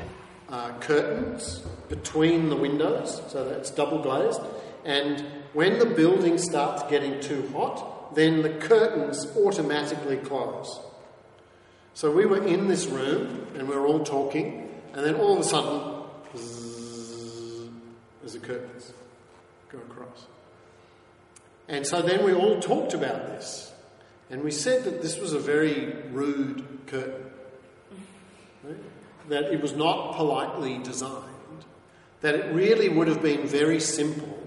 [0.50, 4.42] uh, curtains between the windows, so that it's double glazed.
[4.86, 10.80] And when the building starts getting too hot, then the curtains automatically close.
[11.94, 15.40] So we were in this room and we were all talking, and then all of
[15.40, 16.79] a sudden,
[18.34, 18.94] the curtains
[19.72, 20.26] go across.
[21.68, 23.72] And so then we all talked about this.
[24.30, 27.26] And we said that this was a very rude curtain.
[28.64, 28.78] Right?
[29.30, 31.24] That it was not politely designed.
[32.22, 34.38] That it really would have been very simple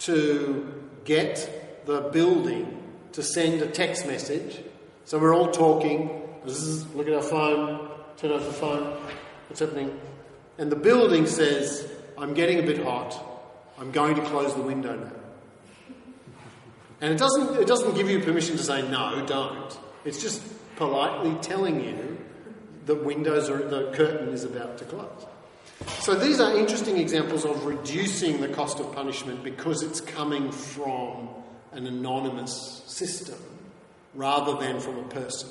[0.00, 2.82] to get the building
[3.12, 4.60] to send a text message.
[5.04, 8.96] So we're all talking, zzz, look at our phone, turn off the phone,
[9.48, 10.00] what's happening?
[10.58, 13.20] And the building says, I'm getting a bit hot.
[13.78, 15.12] I'm going to close the window now.
[17.00, 19.76] And it doesn't, it doesn't give you permission to say, no, don't.
[20.04, 20.40] It's just
[20.76, 22.18] politely telling you
[22.86, 25.26] the windows are, the curtain is about to close.
[26.00, 31.28] So these are interesting examples of reducing the cost of punishment because it's coming from
[31.72, 33.38] an anonymous system
[34.14, 35.48] rather than from a person.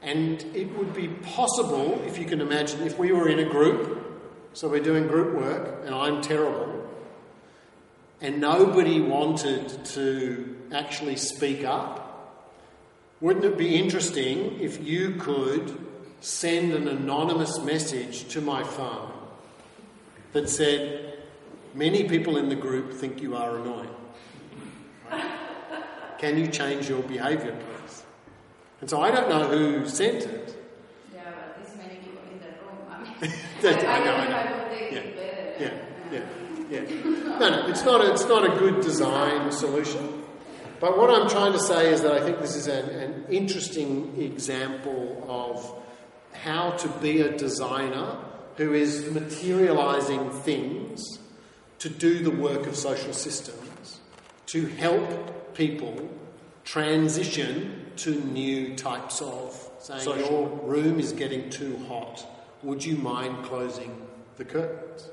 [0.00, 4.05] And it would be possible, if you can imagine, if we were in a group
[4.56, 6.88] so we're doing group work, and I'm terrible,
[8.22, 12.42] and nobody wanted to actually speak up.
[13.20, 15.78] Wouldn't it be interesting if you could
[16.22, 19.12] send an anonymous message to my phone
[20.32, 21.18] that said,
[21.74, 23.94] Many people in the group think you are annoying.
[26.18, 28.04] Can you change your behaviour, please?
[28.80, 30.55] And so I don't know who sent it,
[33.62, 34.68] That, I know, I know.
[34.90, 35.02] Yeah,
[35.58, 35.70] yeah,
[36.12, 36.20] yeah,
[36.70, 37.38] yeah.
[37.38, 38.04] No, no, it's not.
[38.04, 40.24] A, it's not a good design solution.
[40.78, 44.20] But what I'm trying to say is that I think this is an, an interesting
[44.20, 45.82] example of
[46.34, 48.18] how to be a designer
[48.56, 51.18] who is materializing things
[51.78, 54.00] to do the work of social systems,
[54.46, 56.10] to help people
[56.64, 62.26] transition to new types of saying so your room is getting too hot
[62.62, 65.08] would you mind closing the curtains?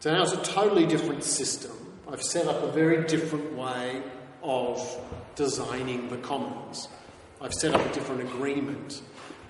[0.00, 1.72] So now it's a totally different system.
[2.10, 4.02] I've set up a very different way
[4.42, 5.00] of
[5.34, 6.88] designing the commons.
[7.40, 9.00] I've set up a different agreement.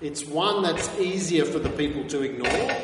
[0.01, 2.77] It's one that's easier for the people to ignore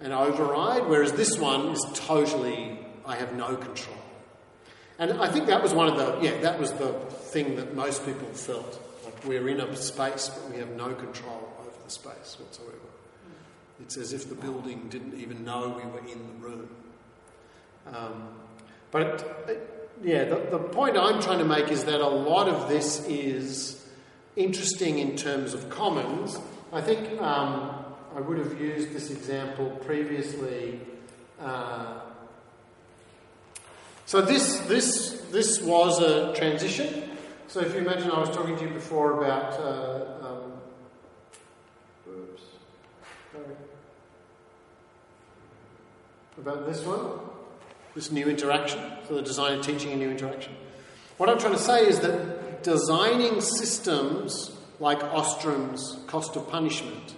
[0.00, 3.96] and override, whereas this one is totally, I have no control.
[4.98, 6.92] And I think that was one of the, yeah, that was the
[7.32, 8.78] thing that most people felt.
[9.04, 12.79] Like we're in a space, but we have no control over the space whatsoever.
[13.82, 16.68] It's as if the building didn't even know we were in the room.
[17.92, 18.28] Um,
[18.90, 19.54] but uh,
[20.02, 23.84] yeah, the, the point I'm trying to make is that a lot of this is
[24.36, 26.38] interesting in terms of commons.
[26.72, 30.80] I think um, I would have used this example previously.
[31.40, 32.00] Uh,
[34.06, 37.10] so this this this was a transition.
[37.48, 39.52] So if you imagine, I was talking to you before about.
[39.54, 40.52] Uh, um,
[42.08, 42.42] oops,
[43.32, 43.56] sorry.
[46.38, 47.20] About this one,
[47.94, 48.80] this new interaction.
[49.08, 50.54] So the designer teaching a new interaction.
[51.16, 57.14] What I'm trying to say is that designing systems like Ostrom's cost of punishment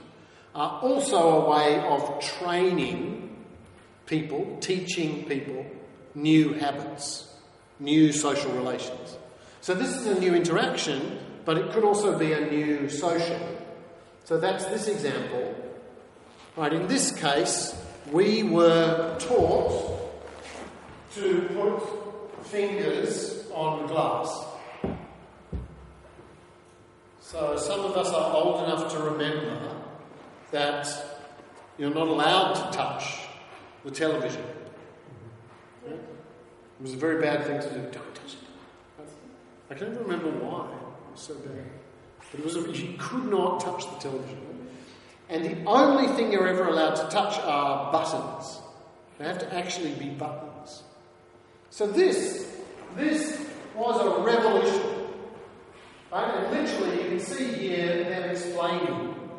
[0.54, 3.44] are also a way of training
[4.06, 5.64] people, teaching people
[6.14, 7.32] new habits,
[7.78, 9.16] new social relations.
[9.60, 13.40] So this is a new interaction, but it could also be a new social.
[14.24, 15.54] So that's this example.
[16.56, 17.74] Right, in this case,
[18.11, 20.00] we were taught
[21.14, 24.46] to put fingers on glass.
[27.20, 29.74] So some of us are old enough to remember
[30.50, 30.86] that
[31.78, 33.20] you're not allowed to touch
[33.84, 34.42] the television.
[35.86, 35.98] It
[36.80, 37.80] was a very bad thing to do.
[37.90, 39.09] Don't touch it.
[39.70, 40.66] I can't remember why.
[40.66, 41.64] It was so bad.
[42.30, 44.51] But it was a, you could not touch the television.
[45.33, 48.61] And the only thing you're ever allowed to touch are buttons.
[49.16, 50.83] They have to actually be buttons.
[51.70, 52.55] So this,
[52.97, 53.43] this
[53.74, 55.09] was a revolution.
[56.12, 56.35] Right?
[56.35, 59.30] And literally, you can see here them explaining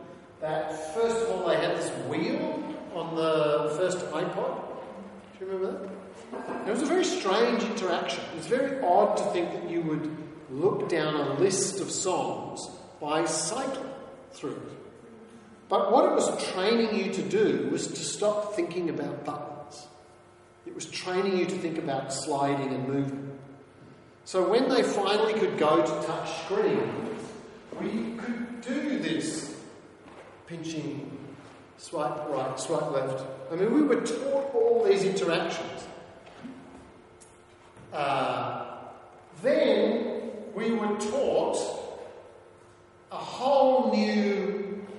[0.42, 4.64] that first of all they had this wheel on the first iPod.
[5.38, 5.90] Do you remember
[6.32, 6.68] that?
[6.68, 8.24] It was a very strange interaction.
[8.34, 10.18] It was very odd to think that you would
[10.50, 12.68] look down a list of songs
[13.00, 13.92] by cycling
[14.32, 14.83] through it.
[15.74, 19.88] But what it was training you to do was to stop thinking about buttons.
[20.68, 23.40] It was training you to think about sliding and moving.
[24.24, 27.24] So when they finally could go to touch screens,
[27.82, 29.60] we could do this
[30.46, 31.18] pinching,
[31.80, 33.26] swipe right, swipe left.
[33.52, 35.88] I mean, we were taught all these interactions.
[37.92, 38.76] Uh,
[39.42, 40.22] then
[40.54, 41.58] we were taught
[43.12, 44.53] a whole new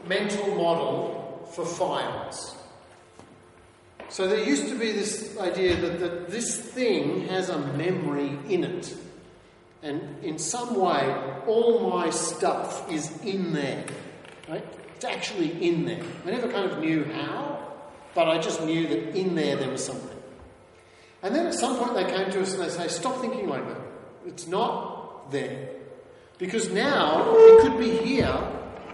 [0.06, 2.56] mental model for files.
[4.08, 8.64] So there used to be this idea that, that this thing has a memory in
[8.64, 8.94] it.
[9.82, 11.14] And in some way,
[11.46, 13.84] all my stuff is in there.
[14.48, 14.64] Right?
[14.96, 16.02] It's actually in there.
[16.24, 17.72] I never kind of knew how,
[18.14, 20.16] but I just knew that in there there was something.
[21.22, 23.66] And then at some point they came to us and they say, Stop thinking like
[23.66, 23.80] that.
[24.26, 25.70] It's not there.
[26.38, 28.38] Because now it could be here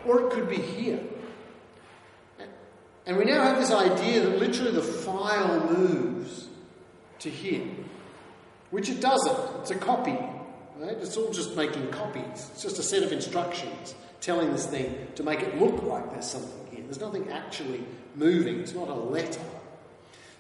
[0.07, 1.01] or it could be here.
[3.07, 6.49] And we now have this idea that literally the file moves
[7.21, 7.67] to here,
[8.71, 9.61] which it doesn't.
[9.61, 10.17] It's a copy.
[10.77, 10.97] Right?
[10.97, 12.51] It's all just making copies.
[12.53, 16.31] It's just a set of instructions telling this thing to make it look like there's
[16.31, 16.85] something here.
[16.85, 17.85] There's nothing actually
[18.15, 18.61] moving.
[18.61, 19.41] It's not a letter.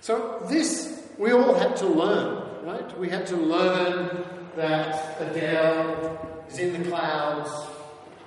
[0.01, 2.99] So this we all had to learn, right?
[2.99, 4.25] We had to learn
[4.57, 7.51] that Adele is in the clouds,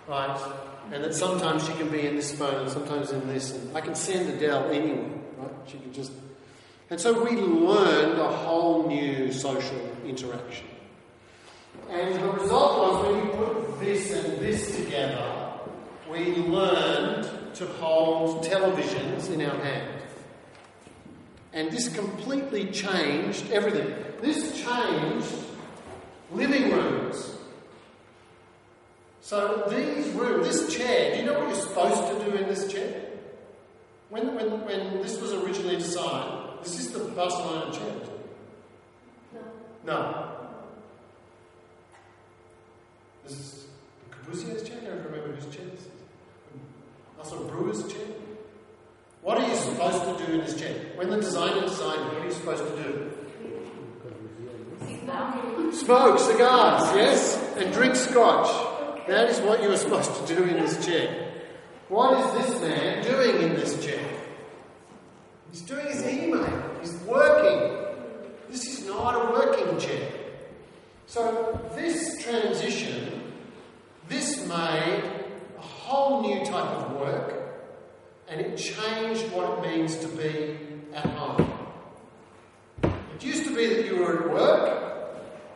[0.08, 0.54] right?
[0.92, 3.52] And that sometimes she can be in this phone and sometimes in this.
[3.54, 5.52] And I can send Adele anywhere, right?
[5.68, 6.12] She can just.
[6.90, 10.68] And so we learned a whole new social interaction.
[11.90, 15.54] And the result was when we put this and this together,
[16.12, 20.02] we learned to hold televisions in our hand.
[21.54, 23.94] And this completely changed everything.
[24.22, 25.34] This changed
[26.32, 26.93] living rooms.
[29.34, 32.72] So these rooms, this chair, do you know what you're supposed to do in this
[32.72, 33.04] chair?
[34.12, 37.96] When, when, when this was originally designed, this is the Barcelona chair.
[39.34, 39.42] No.
[39.88, 40.30] No.
[43.24, 43.66] This is
[44.08, 44.78] the Corbusier's chair?
[44.84, 45.88] I don't remember whose chair this is.
[47.18, 48.06] Also Breuer's chair?
[49.24, 50.76] What are you supposed to do in this chair?
[50.94, 53.10] When the designer designed it, what are you supposed to do?
[55.76, 57.56] Smoke cigars, yes?
[57.58, 58.73] And drink scotch.
[59.08, 61.32] That is what you are supposed to do in this chair.
[61.90, 64.04] What is this man doing in this chair?
[65.52, 66.64] He's doing his email.
[66.82, 67.78] He's working.
[68.50, 70.10] This is not a working chair.
[71.06, 73.34] So, this transition,
[74.08, 75.04] this made
[75.58, 77.34] a whole new type of work,
[78.30, 80.58] and it changed what it means to be
[80.94, 81.52] at home.
[82.84, 84.84] It used to be that you were at work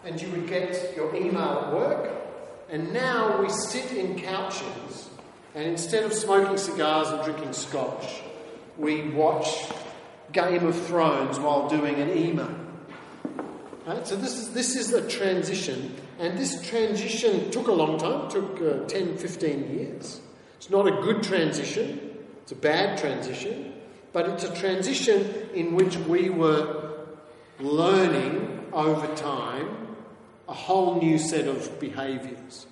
[0.03, 2.26] and you would get your email at work,
[2.69, 5.09] and now we sit in couches
[5.57, 8.21] and instead of smoking cigars and drinking scotch,
[8.77, 9.71] we watch
[10.31, 12.53] Game of Thrones while doing an email.
[13.87, 14.05] Right?
[14.05, 18.61] So this is, this is a transition, and this transition took a long time, took
[18.61, 20.21] uh, 10, 15 years.
[20.57, 23.73] It's not a good transition, it's a bad transition,
[24.13, 27.05] but it's a transition in which we were
[27.59, 29.86] learning over time
[30.47, 32.67] a whole new set of behaviours.